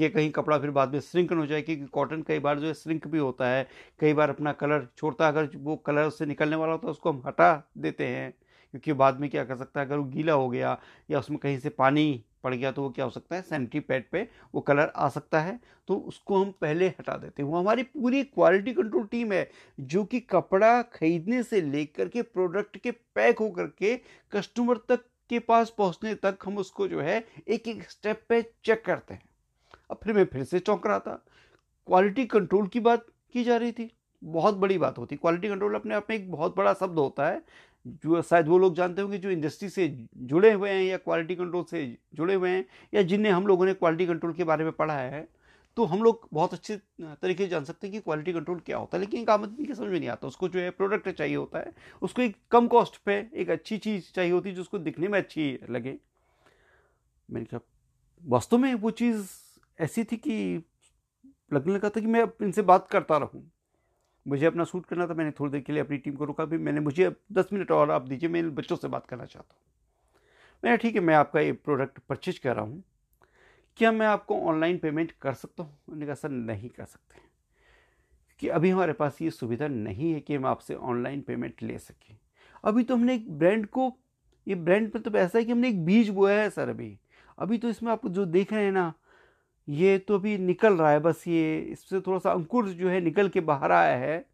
है 0.00 0.08
कहीं 0.08 0.30
कपड़ा 0.30 0.58
फिर 0.58 0.70
बाद 0.70 0.92
में 0.92 1.00
श्रिंक 1.00 1.32
हो 1.32 1.46
जाए, 1.46 1.62
क्योंकि 1.62 1.86
कॉटन 1.86 2.22
कई 2.22 2.38
बार 2.38 2.58
जो 2.58 2.66
है 2.66 2.74
श्रिंक 2.74 3.06
भी 3.06 3.18
होता 3.18 3.48
है। 3.48 3.66
कई 4.00 4.12
बार 4.12 4.30
अपना 4.30 4.52
कलर 4.52 4.86
छोड़ता 4.96 5.26
है, 5.26 5.32
अगर 5.32 5.50
वो 5.56 5.76
कलर 5.76 6.04
उससे 6.04 6.26
निकलने 6.26 6.56
वाला 6.56 6.72
होता 6.72 6.86
है, 6.86 6.90
उसको 6.90 7.12
हम 7.12 7.22
हटा 7.26 7.70
देते 7.78 8.06
हैं, 8.06 8.30
क्योंकि 8.74 8.92
बाद 8.92 9.20
में 9.20 9.28
क्या 9.30 9.44
कर 9.44 9.56
सकता 9.56 9.80
है, 9.80 9.86
अगर 9.86 9.96
वो 9.96 10.04
गीला 10.04 10.32
हो 10.32 10.48
गया 10.50 10.78
या 11.10 11.18
उसमें 11.18 11.38
कहीं 11.38 11.58
से 11.58 11.68
पानी 11.70 12.24
पड़ 12.44 12.54
गया 12.54 12.70
तो 12.72 12.82
वो 12.82 12.90
क्या 12.90 13.04
हो 13.04 13.10
सकता 13.10 13.36
है 13.36 13.42
सैनिटरी 13.42 13.80
पैड 13.80 14.04
पे 14.12 14.22
वो 14.54 14.60
कलर 14.60 14.92
आ 14.96 15.08
सकता 15.08 15.40
है। 15.40 15.58
तो 15.88 15.96
उसको 15.98 16.42
हम 16.42 16.50
पहले 16.60 16.86
हटा 16.88 17.16
देते 17.16 17.42
हैं। 17.42 17.48
वो 17.50 17.58
हमारी 17.58 17.82
पूरी 17.82 18.22
क्वालिटी 18.24 18.72
कंट्रोल 18.72 19.06
टीम 19.06 19.32
है, 19.32 19.48
जो 19.80 20.04
कि 20.04 20.20
कपड़ा 20.20 20.80
खरीदने 20.82 21.42
से 21.42 21.60
लेकर 21.62 22.08
के 22.08 22.22
प्रोडक्ट 22.22 22.76
के 22.76 22.90
पैक 22.90 23.38
होकर 23.38 23.66
के 23.78 23.96
कस्टमर 24.32 24.76
तक 24.88 25.04
के 25.30 25.38
पास 25.38 25.74
पहुँचने 25.78 26.14
तक 26.14 26.38
हम 26.44 26.58
उसको 26.58 26.88
जो 26.88 27.00
है 27.00 27.24
एक 27.48 27.68
एक 27.68 27.90
स्टेप 27.90 28.24
पे 28.28 28.42
चेक 28.64 28.84
करते 28.84 29.14
हैं। 29.14 29.22
अब 29.92 29.98
फिर 30.02 30.14
मैं 30.14 30.24
फिर 30.24 30.44
से 30.44 30.58
चौंक 30.58 30.86
रहा 30.86 30.98
था। 30.98 31.14
क्वालिटी 31.86 32.24
कंट्रोल 32.26 32.66
की 32.66 32.80
बात 32.80 33.06
की 33.32 33.44
जा 33.44 33.56
रही 33.56 33.72
थी। 33.72 33.90
बहुत 34.22 34.54
बड़ी 34.54 34.78
बात 34.78 34.98
होती। 34.98 35.16
क्वालिटी 35.16 35.48
कंट्रोल 35.48 35.74
अपने 35.74 35.94
आप 35.94 36.06
में 36.10 36.16
एक 36.16 36.30
बहुत 36.32 36.56
बड़ा 36.56 36.72
शब्द 36.74 36.98
होता 36.98 37.28
है, 37.28 37.42
जो 37.86 38.22
शायद 38.22 38.48
वो 38.48 38.58
लोग 38.58 38.74
जानते 38.76 39.02
होंगे, 39.02 39.18
जो 39.18 39.30
इंडस्ट्री 39.30 39.68
से 39.68 39.88
जुड़े 40.16 40.52
हुए 40.52 40.70
हैं 40.70 40.82
या 40.84 40.96
क्वालिटी 40.96 41.34
कंट्रोल 41.36 41.64
से 41.64 41.84
जुड़े 42.14 42.34
हुए 42.34 42.50
हैं 42.50 42.64
या 42.94 43.02
जिन्हें 43.02 43.32
हम 43.32 43.46
लोगों 43.46 43.66
ने 43.66 43.74
क्वालिटी 43.74 44.06
कंट्रोल 44.06 44.32
के 44.32 44.44
बारे 44.44 44.64
में 44.64 44.72
पढ़ा 44.72 44.96
है 44.96 45.28
तो 45.76 45.84
हम 45.84 46.02
लोग 46.02 46.28
बहुत 46.32 46.52
अच्छे 46.54 46.76
तरीके 47.00 47.44
से 47.44 47.48
जान 47.50 47.64
सकते 47.64 47.86
हैं 47.86 47.94
कि 47.94 48.00
क्वालिटी 48.00 48.32
कंट्रोल 48.32 48.58
क्या 48.60 48.78
होता 48.78 48.96
है। 48.96 49.00
लेकिन 49.00 49.20
एक 49.20 49.30
आम 49.30 49.42
आदमी 49.42 49.66
की 49.66 49.74
समझ 49.74 49.88
में 49.88 49.98
नहीं 49.98 50.08
आता। 50.08 50.26
उसको 50.28 50.48
जो 50.48 50.60
है 50.60 50.70
प्रोडक्ट 50.70 51.08
चाहिए 51.08 51.36
होता 51.36 51.58
है, 51.58 51.72
उसको 52.02 52.22
एक 52.22 52.36
कम 52.50 52.66
कॉस्ट 52.68 52.96
पे 52.96 53.14
एक 53.34 53.50
अच्छी 53.50 53.78
चीज़ 53.78 54.12
चाहिए 54.14 54.32
होती 54.32 54.48
है 54.48 54.54
जो 54.54 54.62
उसको 54.62 54.78
दिखने 54.78 55.08
में 55.08 55.18
अच्छी 55.18 55.58
लगे। 55.70 55.94
मैंने 57.30 57.46
कहा, 57.46 57.60
वास्तव 58.22 58.58
में 58.58 58.74
वो 58.74 58.90
चीज़ 58.90 59.26
ऐसी 59.82 60.04
थी 60.04 60.16
कि 60.16 60.62
लगने 61.52 61.74
लगा 61.74 61.88
था 61.88 62.00
कि 62.00 62.06
मैं 62.06 62.24
इनसे 62.42 62.62
बात 62.62 62.88
करता 62.88 63.16
रहूँ। 63.16 63.50
मुझे 64.28 64.46
अपना 64.46 64.64
सूट 64.64 64.86
करना 64.86 65.06
था, 65.06 65.14
मैंने 65.14 65.30
थोड़ी 65.30 65.52
देर 65.52 65.60
के 65.60 65.72
लिए 65.72 65.82
अपनी 65.82 65.98
टीम 65.98 66.14
को 66.14 66.24
रोका 66.24 66.44
भी। 66.44 66.58
मैंने 66.58 66.80
मुझे 66.80 67.16
दस 67.32 67.48
मिनट 67.52 67.70
और 67.70 67.90
आप 67.90 68.02
दीजिए, 68.02 68.28
मैं 68.28 68.40
इन 68.40 68.50
बच्चों 68.50 68.76
से 68.76 68.88
बात 68.88 69.06
करना 69.06 69.24
चाहता 69.24 69.54
हूँ। 69.54 69.62
मैंने 70.64 70.76
ठीक 70.76 70.94
है, 70.94 71.00
मैं 71.00 71.14
आपका 71.14 71.40
ये 71.40 71.52
प्रोडक्ट 71.52 71.98
परचेज 71.98 72.38
कर 72.38 72.56
रहा 72.56 72.64
हूँ। 72.64 72.84
क्या 73.76 73.92
मैं 73.92 74.06
आपको 74.06 74.40
ऑनलाइन 74.40 74.78
पेमेंट 74.78 75.12
कर 75.12 75.32
सकता 75.32 75.62
हूँ? 75.62 75.78
उन्होंने 75.88 76.06
कहा, 76.06 76.14
सर, 76.14 76.28
नहीं 76.28 76.68
कर 76.68 76.84
सकते 76.84 77.20
क्योंकि 78.40 78.48
अभी 78.48 78.70
हमारे 78.70 78.92
पास 78.92 79.22
ये 79.22 79.30
सुविधा 79.30 79.68
नहीं 79.68 80.12
है 80.12 80.20
कि 80.20 80.34
हम 80.34 80.46
आपसे 80.46 80.74
ऑनलाइन 80.74 81.20
पेमेंट 81.20 81.62
ले 81.62 81.78
सकें। 81.78 82.16
अभी 82.64 82.84
तो 82.84 82.94
हमने 82.94 83.14
एक 83.14 83.38
ब्रांड 83.38 83.66
को, 83.66 83.92
ये 84.48 84.54
ब्रांड 84.54 84.92
मतलब 84.96 85.16
ऐसा 85.16 85.38
है 85.38 85.44
कि 85.44 85.52
हमने 85.52 85.68
एक 85.68 85.84
बीज 85.84 86.08
बोया 86.08 86.42
है, 86.42 86.50
सर, 86.50 86.68
अभी। 86.68 86.98
अभी 87.38 87.58
तो 87.58 87.68
इसमें 87.68 87.92
आप 87.92 88.06
जो 88.06 88.24
देख 88.24 88.52
रहे 88.52 88.64
हैं 88.64 88.72
ना 88.72 88.92
ये 89.68 89.98
तो 89.98 90.14
अभी 90.14 90.36
निकल 90.38 90.74
रहा 90.74 90.90
है, 90.90 91.00
बस 91.00 91.24
ये 91.28 91.58
इससे 91.62 92.00
थोड़ा 92.00 92.18
सा 92.18 92.32
अंकुर 92.32 92.68
जो 92.68 92.88
है 92.88 93.00
निकल 93.00 93.28
के 93.28 93.40
बाहर 93.40 93.72
आया 93.72 93.96
है। 93.96 94.24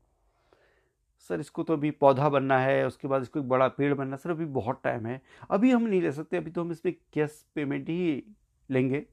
सर, 1.30 1.40
इसको 1.40 1.62
तो 1.62 1.72
अभी 1.72 1.90
पौधा 1.90 2.28
बनना 2.28 2.58
है, 2.58 2.86
उसके 2.86 3.08
बाद 3.08 3.22
इसको 3.22 3.40
एक 3.40 3.48
बड़ा 3.48 3.68
पेड़ 3.68 3.92
बनना 3.94 4.16
सर, 4.16 4.30
अभी 4.30 4.44
बहुत 4.44 4.80
टाइम 4.84 5.06
है। 5.06 5.20
अभी 5.50 5.70
हम 5.70 5.82
नहीं 5.82 6.02
ले 6.02 6.12
सकते, 6.12 6.36
अभी 6.36 6.50
तो 6.50 6.60
हम 6.60 6.72
इसमें 6.72 6.94
कैश 7.14 7.44
पेमेंट 7.54 7.88
ही 7.88 8.22
लेंगे। 8.70 9.04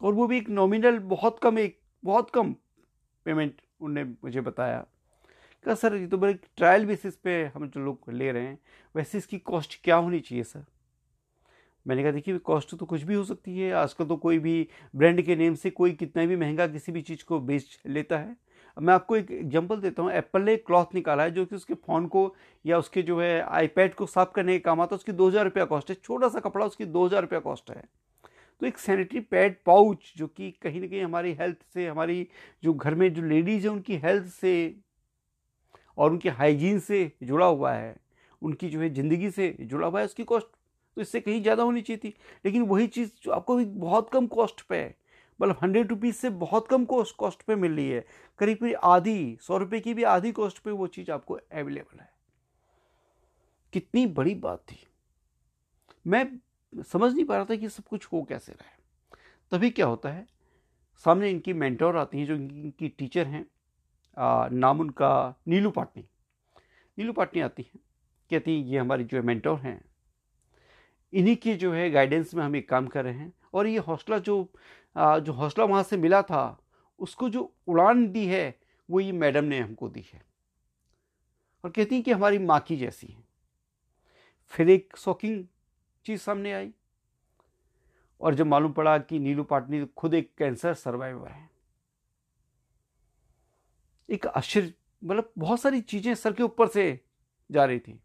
और 0.00 0.14
वो 0.14 0.26
भी 0.26 0.36
एक 0.38 0.48
नॉमिनल 0.50 0.98
बहुत 0.98 1.38
कम 1.38 1.58
एक, 1.58 1.78
बहुत 2.04 2.30
कम 2.30 2.52
पेमेंट 3.26 3.60
उनने 3.80 4.04
मुझे 4.04 4.40
बताया। 4.40 4.86
कहा, 5.64 5.74
सर, 5.74 5.94
ये 5.94 6.06
तो 6.06 6.18
बड़े 6.18 6.34
ट्रायल 6.56 6.86
बेसिस 6.86 7.16
पे 7.16 7.44
हम 7.44 7.68
जो 7.68 7.80
लोग 7.80 8.10
ले 8.12 8.32
रहे 8.32 8.42
हैं, 8.42 8.58
वैसे 8.94 9.18
इसकी 9.18 9.38
कॉस्ट 9.38 9.80
क्या 9.84 9.96
होनी 9.96 10.20
चाहिए, 10.20 10.44
सर? 10.44 10.64
मैंने 11.86 12.02
कहा, 12.02 12.12
देखिए, 12.12 12.38
कॉस्ट 12.38 12.74
तो 12.76 12.86
कुछ 12.86 13.02
भी 13.02 13.14
हो 13.14 13.24
सकती 13.24 13.58
है। 13.58 13.72
आजकल 13.74 14.04
तो 14.04 14.16
कोई 14.16 14.38
भी 14.38 14.68
ब्रांड 14.96 15.22
के 15.22 15.36
नेम 15.36 15.54
से 15.54 15.70
कोई 15.70 15.92
कितना 15.92 16.24
भी 16.26 16.36
महँगा 16.36 16.66
किसी 16.66 16.92
भी 16.92 17.02
चीज़ 17.02 17.24
को 17.24 17.40
बेच 17.40 17.78
लेता 17.86 18.18
है। 18.18 18.36
मैं 18.76 18.94
आपको 18.94 19.16
एक 19.16 19.30
एग्जांपल 19.30 19.80
देता 19.80 20.02
हूँ। 20.02 20.10
एप्पल 20.12 20.42
ने 20.42 20.56
क्लॉथ 20.56 20.94
निकाला 20.94 21.22
है 21.22 21.30
जो 21.30 21.44
कि 21.46 21.56
उसके 21.56 21.74
फ़ोन 21.76 22.06
को 22.06 22.34
या 22.64 22.78
उसके 22.78 23.02
जो 23.02 23.20
है 23.20 23.40
आईपैड 23.42 23.94
को 23.94 24.06
साफ़ 24.06 24.32
करने 24.34 24.52
के 24.52 24.58
काम 24.58 24.80
आता 24.80 24.94
है। 24.94 24.98
उसकी 24.98 25.12
दो 25.12 25.28
हज़ार 25.28 25.44
रुपया 25.44 25.64
कॉस्ट 25.64 25.90
है। 25.90 25.96
छोटा 25.96 26.28
सा 26.28 26.40
कपड़ा, 26.40 26.66
उसकी 26.66 26.84
दो 26.86 27.06
हज़ार 27.06 27.22
रुपया 27.22 27.38
कॉस्ट 27.40 27.70
है। 27.70 27.82
तो 28.60 28.66
एक 28.66 28.78
सैनिटरी 28.78 29.20
पैड 29.22 29.56
पाउच 29.66 30.12
जो 30.16 30.26
कि 30.26 30.50
कहीं 30.62 30.80
ना 30.80 30.86
कहीं 30.86 31.02
हमारी 31.02 31.32
हेल्थ 31.32 31.56
से, 31.74 31.86
हमारी 31.86 32.26
जो 32.62 32.74
घर 32.74 32.94
में 32.94 33.12
जो 33.14 33.22
लेडीज़ 33.22 33.64
है, 33.64 33.70
उनकी 33.70 33.96
हेल्थ 33.96 34.26
से 34.30 34.74
और 35.98 36.10
उनकी 36.10 36.28
हाइजीन 36.30 36.78
से 36.80 37.10
जुड़ा 37.22 37.46
हुआ 37.46 37.72
है। 37.72 37.94
उनकी 38.42 38.68
जो 38.68 38.80
है 38.80 38.88
ज़िंदगी 38.90 39.30
से 39.30 39.54
जुड़ा 39.60 39.86
हुआ 39.86 40.00
है। 40.00 40.06
उसकी 40.06 40.24
कॉस्ट 40.24 40.46
तो 40.98 41.02
इससे 41.02 41.20
कहीं 41.20 41.42
ज़्यादा 41.42 41.62
होनी 41.62 41.80
चाहिए 41.82 41.98
थी। 41.98 42.08
लेकिन 42.44 42.62
वही 42.68 42.86
चीज़ 42.88 43.10
जो 43.22 43.32
आपको 43.32 43.56
भी 43.56 43.64
बहुत 43.64 44.08
कम 44.12 44.26
कॉस्ट 44.26 44.60
पे 44.60 44.76
है 44.76 44.94
मतलब 45.40 45.58
हंड्रेड 45.62 45.88
रुपीज़ 45.88 46.14
से 46.16 46.30
बहुत 46.30 46.66
कम 46.68 46.84
कॉस्ट 46.84 47.16
कॉस्ट 47.16 47.42
पे 47.42 47.54
मिल 47.56 47.72
रही 47.72 47.88
है। 47.88 48.04
करीब 48.40 48.58
करीब 48.58 48.76
आधी, 48.84 49.38
सौ 49.40 49.58
रुपये 49.58 49.80
की 49.80 49.94
भी 49.94 50.02
आधी 50.04 50.32
कॉस्ट 50.32 50.58
पे 50.58 50.70
वो 50.70 50.86
चीज़ 50.88 51.10
आपको 51.10 51.34
अवेलेबल 51.34 52.00
है। 52.00 52.10
कितनी 53.72 54.06
बड़ी 54.08 54.34
बात 54.36 54.62
थी। 54.62 54.78
मैं 56.06 56.24
समझ 56.84 57.12
नहीं 57.12 57.24
पा 57.24 57.36
रहा 57.36 57.44
था 57.44 57.56
कि 57.56 57.68
सब 57.68 57.84
कुछ 57.84 58.06
हो 58.06 58.22
कैसे 58.22 58.52
रहा 58.52 58.70
तभी 59.52 59.70
क्या 59.70 59.86
होता 59.86 60.08
है, 60.08 60.26
सामने 61.04 61.30
इनकी 61.30 61.52
मेंटोर 61.54 61.96
आती 61.96 62.18
हैं, 62.18 62.26
जो 62.26 62.34
इनकी 62.34 62.88
टीचर 62.88 63.26
हैं 63.26 63.46
नाम 64.52 64.80
उनका 64.80 65.34
नीलू 65.48 65.70
पाटनी। 65.70 66.04
नीलू 66.98 67.12
पाटनी 67.12 67.40
आती 67.40 67.62
हैं, 67.64 67.80
कहती 68.30 68.50
हैं, 68.52 68.66
ये 68.66 68.78
हमारी 68.78 69.04
जो 69.04 69.22
मेंटोर 69.22 69.58
हैं 69.58 69.80
इन्हीं 71.12 71.36
की 71.36 71.54
जो 71.54 71.72
है 71.72 71.90
गाइडेंस 71.90 72.34
में 72.34 72.44
हम 72.44 72.56
एक 72.56 72.68
काम 72.68 72.86
कर 72.86 73.04
रहे 73.04 73.14
हैं। 73.14 73.32
और 73.54 73.66
ये 73.66 73.78
हौसला 73.78 74.18
जो 74.18 74.52
जो 74.96 75.32
हौसला 75.32 75.64
वहाँ 75.64 75.82
से 75.82 75.96
मिला 75.96 76.22
था, 76.22 76.62
उसको 76.98 77.28
जो 77.28 77.54
उड़ान 77.68 78.06
दी 78.08 78.26
है, 78.26 78.58
वो 78.90 79.00
ये 79.00 79.12
मैडम 79.12 79.44
ने 79.44 79.60
हमको 79.60 79.88
दी 79.88 80.04
है। 80.12 80.22
और 81.64 81.70
कहती 81.70 81.94
हैं 81.94 82.04
कि 82.04 82.12
हमारी 82.12 82.38
माँ 82.38 82.60
की 82.60 82.76
जैसी 82.76 83.06
है। 83.06 83.24
फिर 84.52 84.70
एक 84.70 84.96
शॉकिंग 84.96 85.44
चीज़ 86.04 86.20
सामने 86.20 86.52
आई। 86.52 86.72
और 88.20 88.34
जब 88.34 88.46
मालूम 88.46 88.72
पड़ा 88.72 88.98
कि 88.98 89.18
नीलू 89.18 89.44
पाटनी 89.44 89.84
खुद 89.86 90.14
एक 90.14 90.32
कैंसर 90.38 90.74
सर्वाइवर 90.74 91.28
है। 91.28 91.50
एक 94.10 94.26
आश्चर्य 94.26 94.72
मतलब 95.04 95.32
बहुत 95.38 95.60
सारी 95.60 95.80
चीज़ें 95.80 96.14
सर 96.14 96.32
के 96.32 96.42
ऊपर 96.42 96.68
से 96.68 97.00
जा 97.50 97.64
रही 97.64 97.78
थी। 97.78 98.00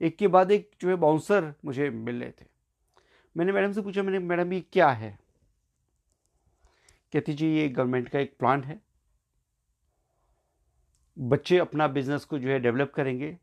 एक 0.00 0.16
के 0.18 0.28
बाद 0.28 0.50
एक 0.50 0.70
जो 0.80 0.88
है 0.88 0.94
बाउंसर 0.94 1.54
मुझे 1.64 1.90
मिल 1.90 2.20
रहे 2.20 2.30
थे। 2.30 2.44
मैंने 3.36 3.52
मैडम 3.52 3.72
से 3.72 3.82
पूछा, 3.82 4.02
मैंने, 4.02 4.18
मैडम, 4.18 4.52
ये 4.52 4.60
क्या 4.60 4.90
है? 4.90 5.18
कहती, 7.12 7.34
जी, 7.34 7.46
ये 7.46 7.68
गवर्नमेंट 7.68 8.08
का 8.08 8.18
एक 8.18 8.36
प्लान 8.38 8.64
है। 8.64 8.80
बच्चे 11.18 11.58
अपना 11.58 11.88
बिज़नेस 11.88 12.24
को 12.24 12.38
जो 12.38 12.48
है 12.48 12.58
डेवलप 12.60 12.92
करेंगे। 12.94 13.38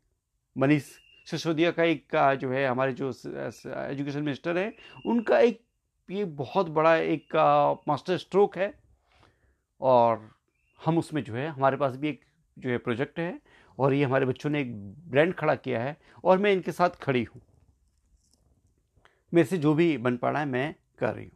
मनीष 0.58 0.84
सिसोदिया 1.26 1.70
का 1.70 1.82
एक 1.82 2.10
का 2.10 2.34
जो 2.34 2.50
है 2.50 2.66
हमारे 2.66 2.92
जो 2.92 3.08
एजुकेशन 3.08 4.22
मिनिस्टर 4.22 4.58
है, 4.58 4.74
उनका 5.06 5.38
एक, 5.38 5.64
ये 6.10 6.24
बहुत 6.24 6.68
बड़ा 6.68 6.96
एक 6.96 7.36
मास्टर 7.88 8.16
स्ट्रोक 8.16 8.58
है। 8.58 8.74
और 9.80 10.30
हम 10.84 10.98
उसमें 10.98 11.24
जो 11.24 11.34
है, 11.34 11.48
हमारे 11.48 11.76
पास 11.76 11.96
भी 11.96 12.08
एक 12.08 12.24
जो 12.58 12.70
है 12.70 12.78
प्रोजेक्ट 12.78 13.18
है। 13.18 13.40
और 13.78 13.94
ये 13.94 14.04
हमारे 14.04 14.26
बच्चों 14.26 14.50
ने 14.50 14.60
एक 14.60 14.74
ब्रांड 15.10 15.34
खड़ा 15.34 15.54
किया 15.54 15.82
है 15.82 15.96
और 16.24 16.38
मैं 16.38 16.52
इनके 16.52 16.72
साथ 16.72 16.90
खड़ी 17.02 17.22
हूँ। 17.24 17.40
मेरे 19.32 19.46
से 19.48 19.58
जो 19.58 19.74
भी 19.74 19.96
बन 19.98 20.16
पा 20.16 20.30
रहा 20.30 20.40
है, 20.40 20.46
मैं 20.46 20.74
कर 20.98 21.14
रही 21.14 21.24
हूँ। 21.24 21.32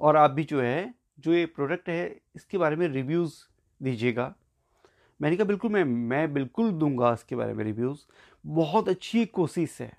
और 0.00 0.16
आप 0.16 0.30
भी 0.30 0.44
जो 0.44 0.60
है, 0.60 0.94
जो 1.20 1.32
ये 1.32 1.46
प्रोडक्ट 1.46 1.88
है, 1.88 2.20
इसके 2.36 2.58
बारे 2.58 2.76
में 2.76 2.86
रिव्यूज़ 2.88 3.34
दीजिएगा। 3.80 4.34
मैंने 5.20 5.36
कहा, 5.36 5.44
बिल्कुल, 5.44 5.70
मैं 5.72 5.84
मैं 5.84 6.32
बिल्कुल 6.34 6.70
दूँगा 6.72 7.12
इसके 7.12 7.36
बारे 7.36 7.54
में 7.54 7.64
रिव्यूज़ 7.64 8.06
बहुत 8.44 8.88
अच्छी 8.88 9.24
कोशिश 9.26 9.80
है। 9.80 9.92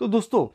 तो 0.00 0.08
दोस्तों, 0.08 0.46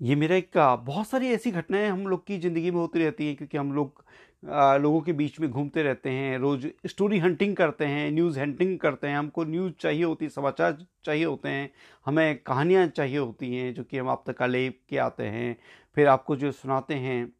ये 0.00 0.14
मेरा 0.16 0.36
एक, 0.36 0.50
बहुत 0.56 1.08
सारी 1.08 1.28
ऐसी 1.28 1.50
घटनाएँ 1.50 1.88
हम 1.88 2.06
लोग 2.06 2.26
की 2.26 2.38
ज़िंदगी 2.38 2.70
में 2.70 2.78
होती 2.78 2.98
रहती 2.98 3.26
हैं, 3.26 3.36
क्योंकि 3.36 3.56
हम 3.56 3.72
लोग 3.72 4.04
लोगों 4.42 5.00
के 5.00 5.12
बीच 5.12 5.40
में 5.40 5.50
घूमते 5.50 5.82
रहते 5.82 6.10
हैं, 6.10 6.38
रोज़ 6.38 6.66
स्टोरी 6.86 7.18
हंटिंग 7.18 7.56
करते 7.56 7.84
हैं 7.84 8.10
न्यूज़ 8.10 8.38
हंटिंग 8.40 8.78
करते 8.78 9.06
हैं, 9.06 9.16
हमको 9.18 9.44
न्यूज़ 9.44 9.72
चाहिए 9.80 10.04
होती 10.04 10.24
है 10.24 10.28
समाचार 10.30 10.86
चाहिए 11.04 11.24
होते 11.24 11.48
हैं, 11.48 11.70
हमें 12.06 12.38
कहानियाँ 12.38 12.86
चाहिए 12.86 13.18
होती 13.18 13.54
हैं 13.54 13.74
जो 13.74 13.84
कि 13.84 13.98
हम 13.98 14.08
आप 14.08 14.24
तक 14.30 14.42
ले 14.42 14.68
के 14.70 14.98
आते 14.98 15.22
हैं, 15.26 15.56
फिर 15.96 16.08
आपको 16.08 16.36
जो 16.36 16.52
सुनाते 16.52 16.94
हैं। 16.94 17.32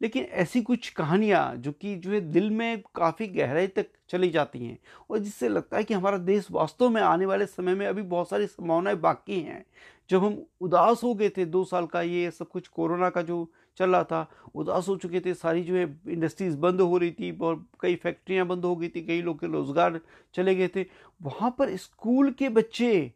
लेकिन 0.00 0.24
ऐसी 0.24 0.62
कुछ 0.62 0.88
कहानियाँ 0.90 1.56
जो 1.56 1.72
कि 1.72 1.94
जो 1.96 2.10
है 2.10 2.20
दिल 2.20 2.50
में 2.50 2.82
काफ़ी 2.94 3.26
गहराई 3.26 3.66
तक 3.66 3.86
चली 4.08 4.28
जाती 4.30 4.66
हैं 4.66 4.78
और 5.10 5.18
जिससे 5.18 5.48
लगता 5.48 5.76
है 5.76 5.84
कि 5.84 5.94
हमारा 5.94 6.18
देश 6.18 6.48
वास्तव 6.50 6.88
में 6.88 7.00
आने 7.02 7.26
वाले 7.26 7.46
समय 7.46 7.74
में 7.74 7.86
अभी 7.86 8.02
बहुत 8.02 8.30
सारी 8.30 8.46
संभावनाएँ 8.46 8.96
बाकी 8.96 9.40
हैं। 9.40 9.64
जब 10.10 10.24
हम 10.24 10.42
उदास 10.60 11.00
हो 11.04 11.14
गए 11.14 11.28
थे 11.28 11.44
दो 11.44 11.64
साल 11.64 11.86
का 11.86 12.02
ये 12.02 12.30
सब 12.30 12.48
कुछ 12.48 12.68
कोरोना 12.68 13.10
का 13.10 13.22
जो 13.22 13.44
चल 13.78 13.90
रहा 13.90 14.04
था, 14.04 14.26
उदास 14.54 14.88
हो 14.88 14.96
चुके 14.96 15.20
थे, 15.20 15.34
सारी 15.34 15.62
जो 15.64 15.74
है 15.76 15.84
इंडस्ट्रीज़ 16.08 16.56
बंद 16.58 16.80
हो 16.80 16.98
रही 16.98 17.10
थी, 17.12 17.30
और 17.32 17.64
कई 17.80 17.96
फैक्ट्रियाँ 17.96 18.46
बंद 18.46 18.64
हो 18.64 18.74
गई 18.76 18.88
थी, 18.88 19.02
कई 19.02 19.22
लोग 19.22 19.40
के 19.40 19.46
रोज़गार 19.46 20.00
चले 20.34 20.54
गए 20.54 20.68
थे। 20.68 20.86
वहाँ 21.20 21.54
पर 21.58 21.76
स्कूल 21.78 22.30
के 22.32 22.48
बच्चे 22.50 23.12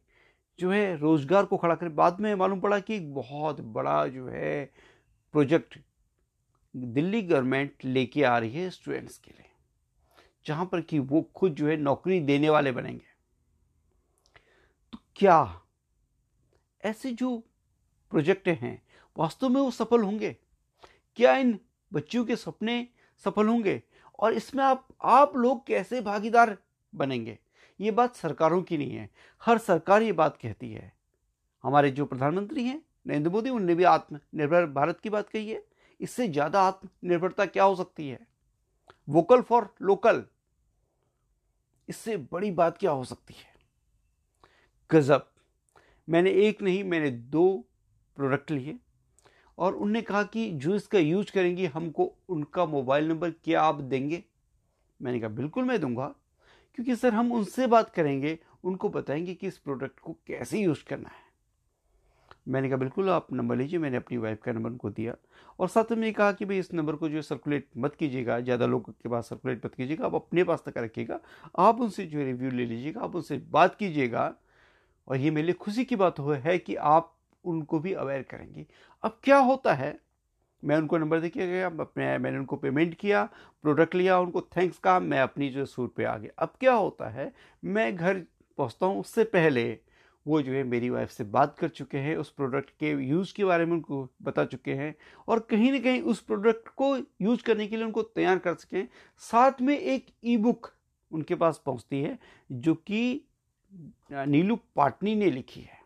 जो 0.59 0.71
है, 0.71 0.97
रोज़गार 0.97 1.45
को 1.45 1.57
खड़ा 1.57 1.75
करें। 1.75 1.95
बाद 1.95 2.21
में 2.21 2.35
मालूम 2.35 2.61
पड़ा 2.61 2.79
कि 2.81 2.99
बहुत 3.01 3.61
बड़ा 3.61 4.07
जो 4.09 4.27
है 4.29 4.65
प्रोजेक्ट 5.35 5.79
दिल्ली 6.75 7.23
गवर्नमेंट 7.23 7.85
लेके 7.85 8.23
आ 8.25 8.37
रही 8.39 8.51
है 8.53 8.69
स्टूडेंट्स 8.71 9.19
के 9.19 9.31
लिए, 9.31 9.47
जहाँ 10.47 10.65
पर 10.67 10.81
कि 10.81 10.99
वो 10.99 11.23
खुद 11.35 11.55
जो 11.55 11.67
है 11.67 11.77
नौकरी 11.79 12.21
देने 12.23 12.51
वाले 12.51 12.73
बनेंगे। 12.73 13.05
तो 14.93 14.99
क्या 15.17 15.63
ऐसे 16.81 17.13
जो 17.13 17.37
प्रोजेक्ट 18.13 18.49
हैं, 18.49 18.81
वास्तव 19.17 19.49
में 19.49 19.61
वो 19.61 19.71
सफल 19.71 20.03
होंगे? 20.03 20.37
क्या 21.17 21.37
इन 21.37 21.59
बच्चियों 21.93 22.25
के 22.25 22.37
सपने 22.37 22.87
सफल 23.25 23.49
होंगे? 23.49 23.83
और 24.19 24.33
इसमें 24.33 24.63
आप 24.65 24.87
आप 25.03 25.37
लोग 25.37 25.67
कैसे 25.67 26.01
भागीदार 26.01 26.57
बनेंगे? 26.93 27.39
ये 27.81 27.91
बात 27.91 28.17
सरकारों 28.17 28.63
की 28.63 28.79
नहीं 28.79 28.95
है। 28.95 29.09
हर 29.43 29.59
सरकार 29.59 30.03
ये 30.03 30.13
बात 30.13 30.37
कहती 30.37 30.71
है। 30.73 30.93
हमारे 31.65 31.91
जो 31.91 32.05
प्रधानमंत्री 32.07 32.65
हैं, 32.65 32.83
नरेंद्र 33.07 33.31
मोदी, 33.31 33.51
उनने 33.51 33.75
भी 33.75 33.85
आत्मनिर्भर 33.85 34.67
भारत 34.67 35.01
की 35.01 35.11
बात 35.11 35.29
कही 35.29 35.51
है। 35.51 35.63
इससे 36.01 36.29
ज़्यादा 36.29 36.63
आत्मनिर्भरता 36.63 37.47
क्या 37.47 37.65
हो 37.65 37.75
सकती 37.77 38.09
है? 38.09 38.19
Vocal 39.09 39.41
for 39.41 39.69
local. 39.83 40.25
इससे 41.89 42.17
बड़ी 42.33 42.51
बात 42.51 42.79
क्या 42.79 42.91
हो 42.91 43.05
सकती 43.05 43.35
है? 43.35 43.51
गजब। 44.91 45.27
मैंने 46.09 46.31
एक 46.47 46.63
नहीं, 46.63 46.85
मैंने 46.85 47.11
दो 47.11 47.65
प्रोडक्ट 48.17 48.51
लिए। 48.51 48.79
और 49.59 49.75
उनने 49.75 50.03
कहा 50.03 50.23
कि 50.23 50.51
जो 50.51 50.75
इसका 50.75 50.99
यूज़ 50.99 51.33
करेंगी, 51.33 51.67
हमको 51.67 52.13
उनका 52.29 52.67
मोबाइल 52.67 53.09
नंबर 53.09 53.31
क्या 53.31 53.63
आप 53.63 53.75
देंगे? 53.75 54.25
मैंने 55.03 55.21
कहा, 55.21 55.29
बिल्कुल 55.29 55.65
मैं 55.65 55.81
दूँगा। 55.81 56.15
क्योंकि 56.75 56.97
सर, 56.97 57.15
हम 57.15 57.33
उनसे 57.33 57.67
बात 57.67 57.91
करेंगे, 57.91 58.39
उनको 58.65 58.89
बताएँगे 58.89 59.35
कि 59.35 59.47
इस 59.47 59.59
प्रोडक्ट 59.59 60.01
को 60.01 60.13
कैसे 60.13 60.59
यूज़ 60.59 60.85
करना 60.85 61.09
है। 61.09 61.33
मैंने 62.49 62.69
कहा, 62.69 62.77
बिल्कुल 62.77 63.11
आप 63.11 63.33
नंबर 63.33 63.57
लीजिए, 63.57 63.79
मैंने 63.79 63.97
अपनी 63.97 64.17
वाइफ 64.19 64.43
का 64.43 64.53
नंबर 64.53 64.71
उनको 64.71 64.91
दिया। 64.91 65.15
और 65.61 65.69
साथ 65.69 65.93
में 65.93 66.13
कहा 66.13 66.33
कि 66.33 66.45
भाई, 66.45 66.59
इस 66.59 66.75
नंबर 66.75 66.97
को 66.97 67.09
जो 67.09 67.17
है 67.17 67.23
सर्कुलेट 67.23 67.69
मत 67.77 67.95
कीजिएगा, 67.95 68.41
ज़्यादा 68.41 68.67
लोगों 68.67 68.93
के 68.93 69.09
पास 69.09 69.29
सर्कुलेट 69.29 69.67
मत 69.67 69.75
कीजिएगा, 69.75 70.07
आप 70.07 70.15
अपने 70.15 70.45
पास 70.45 70.63
तक 70.67 70.79
रखिएगा, 70.79 71.21
आप 71.59 71.81
उनसे 71.81 72.07
जो 72.07 72.19
रिव्यू 72.19 72.51
ले 72.51 72.65
लीजिएगा, 72.65 73.01
आप 73.01 73.17
उनसे 73.17 73.39
बात 73.51 73.75
कीजिएगा। 73.75 74.35
और 75.09 75.17
ये 75.17 75.31
मेरे 75.31 75.45
लिए 75.45 75.55
खुशी 75.55 75.85
की 75.85 75.97
बात 75.97 76.19
हो, 76.19 76.31
है 76.31 76.59
कि 76.59 76.75
आप 76.75 77.15
उनको 77.45 77.79
भी 77.79 77.93
अवेयर 77.93 78.23
करेंगे। 78.23 78.67
अब 79.03 79.19
क्या 79.25 79.39
होता 79.39 79.75
है? 79.75 79.99
मैं 80.63 80.77
उनको 80.77 80.99
नंबर 80.99 81.21
दे 81.21 81.29
के 81.29 81.47
गया 81.47 81.67
अपने, 81.67 82.19
मैंने 82.19 82.39
उनको 82.39 82.57
पेमेंट 82.57 82.95
किया 82.95 83.25
प्रोडक्ट 83.63 83.95
लिया, 83.95 84.19
उनको 84.19 84.41
थैंक्स 84.57 84.79
कहा, 84.79 85.01
मैं 85.01 85.21
अपनी 85.21 85.49
जो 85.49 85.65
सूट 85.67 85.95
पे 85.95 86.05
आ 86.05 86.17
गया। 86.17 86.31
अब 86.39 86.53
क्या 86.61 86.73
होता 86.73 87.09
है? 87.09 87.33
मैं 87.65 87.97
घर 87.97 88.23
पहुँचता 88.59 88.87
हूँ 88.87 89.01
उससे 89.01 89.25
पहले, 89.25 89.79
वो 90.27 90.41
जो 90.43 90.53
है 90.53 90.63
मेरी 90.65 90.91
वाइफ 90.91 91.11
से 91.11 91.25
बात 91.25 91.59
कर 91.59 91.69
चुके 91.69 91.99
हैं, 91.99 92.17
उस 92.17 92.31
प्रोडक्ट 92.31 92.71
के 92.71 92.91
यूज़ 92.91 93.35
के 93.35 93.45
बारे 93.45 93.65
में 93.67 93.73
उनको 93.73 94.09
बता 94.23 94.45
चुके 94.45 94.75
हैं 94.75 94.95
और 95.29 95.41
कहीं 95.41 95.73
ना 95.73 95.79
कहीं 95.79 96.03
उस 96.03 96.21
प्रोडक्ट 96.21 96.69
को 96.69 96.97
यूज़ 96.97 97.43
करने 97.43 97.67
के 97.67 97.77
लिए 97.77 97.85
उनको 97.85 98.03
तैयार 98.03 98.39
कर 98.39 98.55
सकें। 98.55 98.89
साथ 99.19 99.61
में 99.63 99.79
एक 99.79 100.07
ई 100.25 100.37
बुक 100.37 100.73
उनके 101.13 101.35
पास 101.35 101.63
पहुँचती 101.67 102.03
है, 102.03 102.19
जो 102.53 102.75
कि 102.75 103.25
नीलू 104.13 104.59
पाटनी 104.77 105.15
ने 105.15 105.31
लिखी 105.31 105.61
है। 105.61 105.82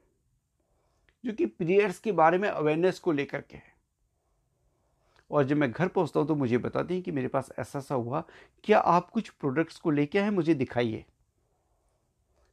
जो 1.24 1.32
कि 1.32 1.46
पीरियड्स 1.46 1.98
के 1.98 2.12
बारे 2.12 2.38
में 2.38 2.48
अवेयरनेस 2.48 2.98
को 2.98 3.12
लेकर 3.12 3.40
के 3.40 3.56
है। 3.56 3.74
और 5.30 5.44
जब 5.44 5.56
मैं 5.56 5.72
घर 5.72 5.88
पहुँचता 5.88 6.20
हूँ 6.20 6.28
तो 6.28 6.34
मुझे 6.34 6.58
बताते 6.58 6.94
हैं 6.94 7.02
कि 7.02 7.12
मेरे 7.12 7.28
पास 7.28 7.52
ऐसा 7.58 7.80
सा 7.80 7.94
हुआ, 7.94 8.24
क्या 8.64 8.78
आप 8.78 9.10
कुछ 9.10 9.28
प्रोडक्ट्स 9.28 9.78
को 9.78 9.90
लेके 9.90 10.18
आए 10.18 10.30
मुझे 10.30 10.54
दिखाइए। 10.54 11.04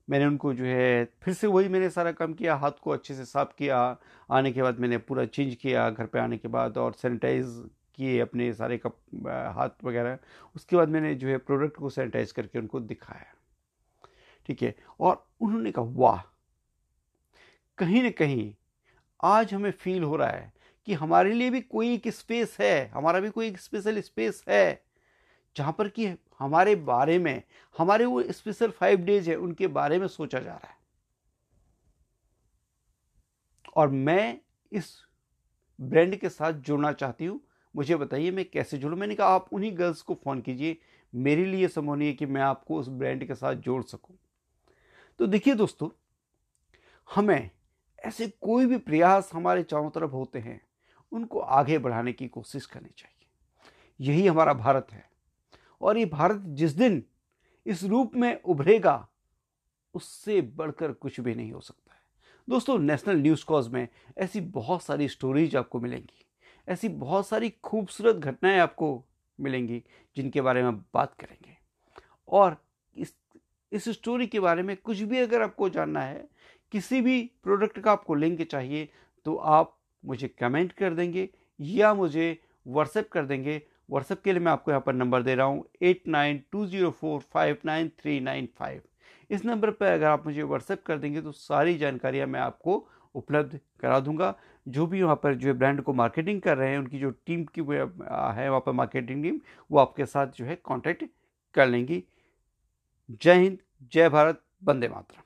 मैंने 0.10 0.26
उनको 0.26 0.54
जो 0.54 0.65
है, 0.65 1.06
फिर 1.06 1.34
से 1.34 1.47
वही 1.47 1.67
मैंने 1.67 1.89
सारा 1.89 2.12
काम 2.12 2.34
किया, 2.34 2.56
हाथ 2.56 2.71
को 2.82 2.91
अच्छे 2.91 3.15
से 3.15 3.26
साफ़ 3.26 3.49
किया, 3.58 3.97
आने 4.32 4.52
के 4.52 4.62
बाद 4.62 4.80
मैंने 4.80 4.97
पूरा 4.97 5.26
चेंज 5.26 5.56
किया, 5.56 5.89
घर 5.89 6.06
पे 6.06 6.19
आने 6.19 6.38
के 6.38 6.47
बाद 6.47 6.78
और 6.78 6.93
सैनिटाइज 6.93 7.69
किए 7.95 8.19
अपने 8.19 8.54
सारे 8.54 8.78
कप 8.78 8.97
हाथ 9.56 9.84
वगैरह। 9.84 10.19
उसके 10.56 10.76
बाद 10.76 10.89
मैंने 10.89 11.15
जो 11.15 11.28
है 11.28 11.38
प्रोडक्ट 11.38 11.78
को 11.78 11.89
सैनिटाइज 11.89 12.32
करके 12.32 12.60
उनको 12.60 12.80
दिखाया। 12.80 13.34
ठीक 14.45 14.62
है? 14.62 14.76
और 14.99 15.28
उन्होंने 15.41 15.71
कहा, 15.71 15.86
वाह! 15.86 16.33
कहीं 17.77 18.03
ना 18.03 18.09
कहीं 18.09 18.55
आज 19.23 19.53
हमें 19.53 19.71
फील 19.71 20.03
हो 20.03 20.15
रहा 20.15 20.29
है 20.29 20.53
कि 20.86 20.93
हमारे 20.93 21.33
लिए 21.33 21.49
भी 21.49 21.62
कोई 21.62 21.93
एक 21.93 22.07
स्पेस 22.07 22.57
है, 22.59 22.88
हमारा 22.88 23.19
भी 23.19 23.29
कोई 23.29 23.47
एक 23.47 23.57
स्पेशल 23.57 24.01
स्पेस 24.01 24.45
है, 24.47 24.83
जहाँ 25.57 25.75
पर 25.77 25.89
कि 25.89 26.15
हमारे 26.39 26.75
बारे 26.75 27.19
में, 27.19 27.43
हमारे 27.77 28.05
वो 28.05 28.23
स्पेशल 28.23 28.71
फाइव 28.71 28.99
डेज़ 28.99 29.29
है, 29.29 29.36
उनके 29.36 29.67
बारे 29.67 29.99
में 29.99 30.07
सोचा 30.07 30.39
जा 30.39 30.51
रहा 30.51 30.67
है। 30.67 30.77
और 33.75 33.89
मैं 33.89 34.39
इस 34.71 35.01
ब्रांड 35.81 36.15
के 36.15 36.29
साथ 36.29 36.53
जुड़ना 36.53 36.91
चाहती 36.91 37.25
हूँ। 37.25 37.41
मुझे 37.75 37.95
बताइए, 37.95 38.31
मैं 38.31 38.45
कैसे 38.45 38.77
जुड़ू? 38.77 38.97
मैंने 38.97 39.15
कहा, 39.15 39.27
आप 39.27 39.53
उन्हीं 39.53 39.77
गर्ल्स 39.77 40.01
को 40.01 40.13
फ़ोन 40.13 40.41
कीजिए। 40.41 40.77
मेरे 41.15 41.45
लिए 41.45 41.67
संभव 41.67 41.95
नहीं 41.95 42.07
है 42.07 42.13
कि 42.13 42.25
मैं 42.25 42.41
आपको 42.41 42.79
उस 42.79 42.88
ब्रांड 42.88 43.27
के 43.27 43.36
साथ 43.36 43.55
जोड़ 43.55 43.83
सकूँ। 43.83 44.17
तो 45.19 45.27
देखिए 45.27 45.55
दोस्तों, 45.55 45.89
हमें 47.15 47.49
ऐसे 48.06 48.28
कोई 48.28 48.66
भी 48.66 48.78
प्रयास 48.78 49.30
हमारे 49.34 49.63
चारों 49.63 49.89
तरफ़ 49.89 50.12
होते 50.12 50.39
हैं, 50.39 50.62
उनको 51.12 51.39
आगे 51.39 51.78
बढ़ाने 51.78 52.13
की 52.13 52.28
कोशिश 52.28 52.66
करनी 52.66 52.89
चाहिए। 52.98 53.28
यही 54.02 54.28
हमारा 54.28 54.54
भारत 54.54 54.88
है। 54.92 55.10
और 55.82 55.98
ये 55.98 56.06
भारत 56.06 56.42
जिस 56.42 56.72
दिन 56.72 57.04
इस 57.66 57.84
रूप 57.84 58.16
में 58.16 58.42
उभरेगा, 58.42 59.08
उससे 59.94 60.42
बढ़कर 60.42 60.92
कुछ 60.92 61.20
भी 61.20 61.36
नहीं 61.36 61.52
हो 61.52 61.62
सकता 61.62 61.94
है। 61.94 62.00
दोस्तों, 62.50 62.80
नेशनल 62.80 63.16
न्यूज़ 63.16 63.46
कॉज 63.46 63.68
में 63.68 63.88
ऐसी 64.18 64.42
बहुत 64.42 64.84
सारी 64.84 65.08
स्टोरीज 65.08 65.56
आपको 65.56 65.80
मिलेंगी। 65.80 66.26
ऐसी 66.68 66.89
बहुत 66.89 67.28
सारी 67.28 67.50
खूबसूरत 67.50 68.16
घटनाएँ 68.16 68.60
आपको 68.60 69.06
मिलेंगी, 69.39 69.84
जिनके 70.16 70.42
बारे 70.42 70.63
में 70.63 70.78
बात 70.78 71.13
करेंगे। 71.13 71.58
और 72.28 72.58
इस 72.98 73.16
इस 73.72 73.89
स्टोरी 73.89 74.28
के 74.28 74.39
बारे 74.39 74.63
में 74.63 74.78
कुछ 74.78 75.00
भी 75.00 75.18
अगर 75.18 75.42
आपको 75.42 75.70
जानना 75.70 76.02
है 76.02 76.30
किसी 76.73 77.01
भी 77.01 77.21
प्रोडक्ट 77.43 77.79
का 77.79 77.91
आपको 77.91 78.15
लिंक 78.15 78.41
चाहिए 78.41 78.88
तो 79.25 79.36
आप 79.36 79.75
मुझे 80.03 80.27
कमेंट 80.29 80.71
कर 80.73 80.93
देंगे 80.93 81.27
या 81.59 81.93
मुझे 81.93 82.38
व्हाट्सएप 82.67 83.09
कर 83.12 83.25
देंगे। 83.25 83.62
व्हाट्सएप 83.89 84.21
के 84.23 84.31
लिए 84.33 84.41
मैं 84.41 84.51
आपको 84.51 84.71
यहाँ 84.71 84.81
पर 84.86 84.93
नंबर 84.93 85.21
दे 85.21 85.36
रहा 85.36 85.45
हूँ, 85.45 85.65
eight 85.81 86.07
nine 86.07 86.41
two 86.51 86.65
zero 86.65 86.89
four 86.91 87.19
five 87.33 87.57
nine 87.65 87.89
three 87.99 88.19
nine 88.19 88.47
five. 88.59 88.81
इस 89.29 89.45
नंबर 89.45 89.71
पर 89.71 89.86
अगर 89.86 90.05
आप 90.05 90.25
मुझे 90.25 90.43
व्हाट्सएप 90.43 90.83
कर 90.86 90.97
देंगे 90.97 91.21
तो 91.21 91.31
सारी 91.31 91.77
जानकारियाँ 91.77 92.27
मैं 92.27 92.39
आपको 92.39 92.86
उपलब्ध 93.15 93.59
करा 93.81 93.99
दूँगा। 93.99 94.33
जो 94.67 94.86
भी 94.88 95.01
वहाँ 95.03 95.15
पर 95.23 95.36
जो 95.36 95.53
ब्रांड 95.53 95.81
को 95.81 95.93
मार्केटिंग 95.93 96.41
कर 96.41 96.57
रहे 96.57 96.69
हैं, 96.69 96.77
उनकी 96.77 96.99
जो 96.99 97.09
टीम 97.25 97.43
की 97.47 97.62
है 97.62 98.49
वहाँ 98.49 98.59
पर 98.59 98.71
मार्केटिंग 98.71 99.23
टीम, 99.23 99.39
वो 99.71 99.79
आपके 99.79 100.05
साथ 100.05 100.27
जो 100.38 100.45
है 100.45 100.55
कॉन्टैक्ट 100.55 101.03
कर 101.55 101.67
लेंगी। 101.67 102.03
जय 103.12 103.33
हिंद, 103.33 103.57
जय 103.93 104.09
भारत, 104.09 104.41
वंदे 104.63 104.88
मातरम। 104.88 105.21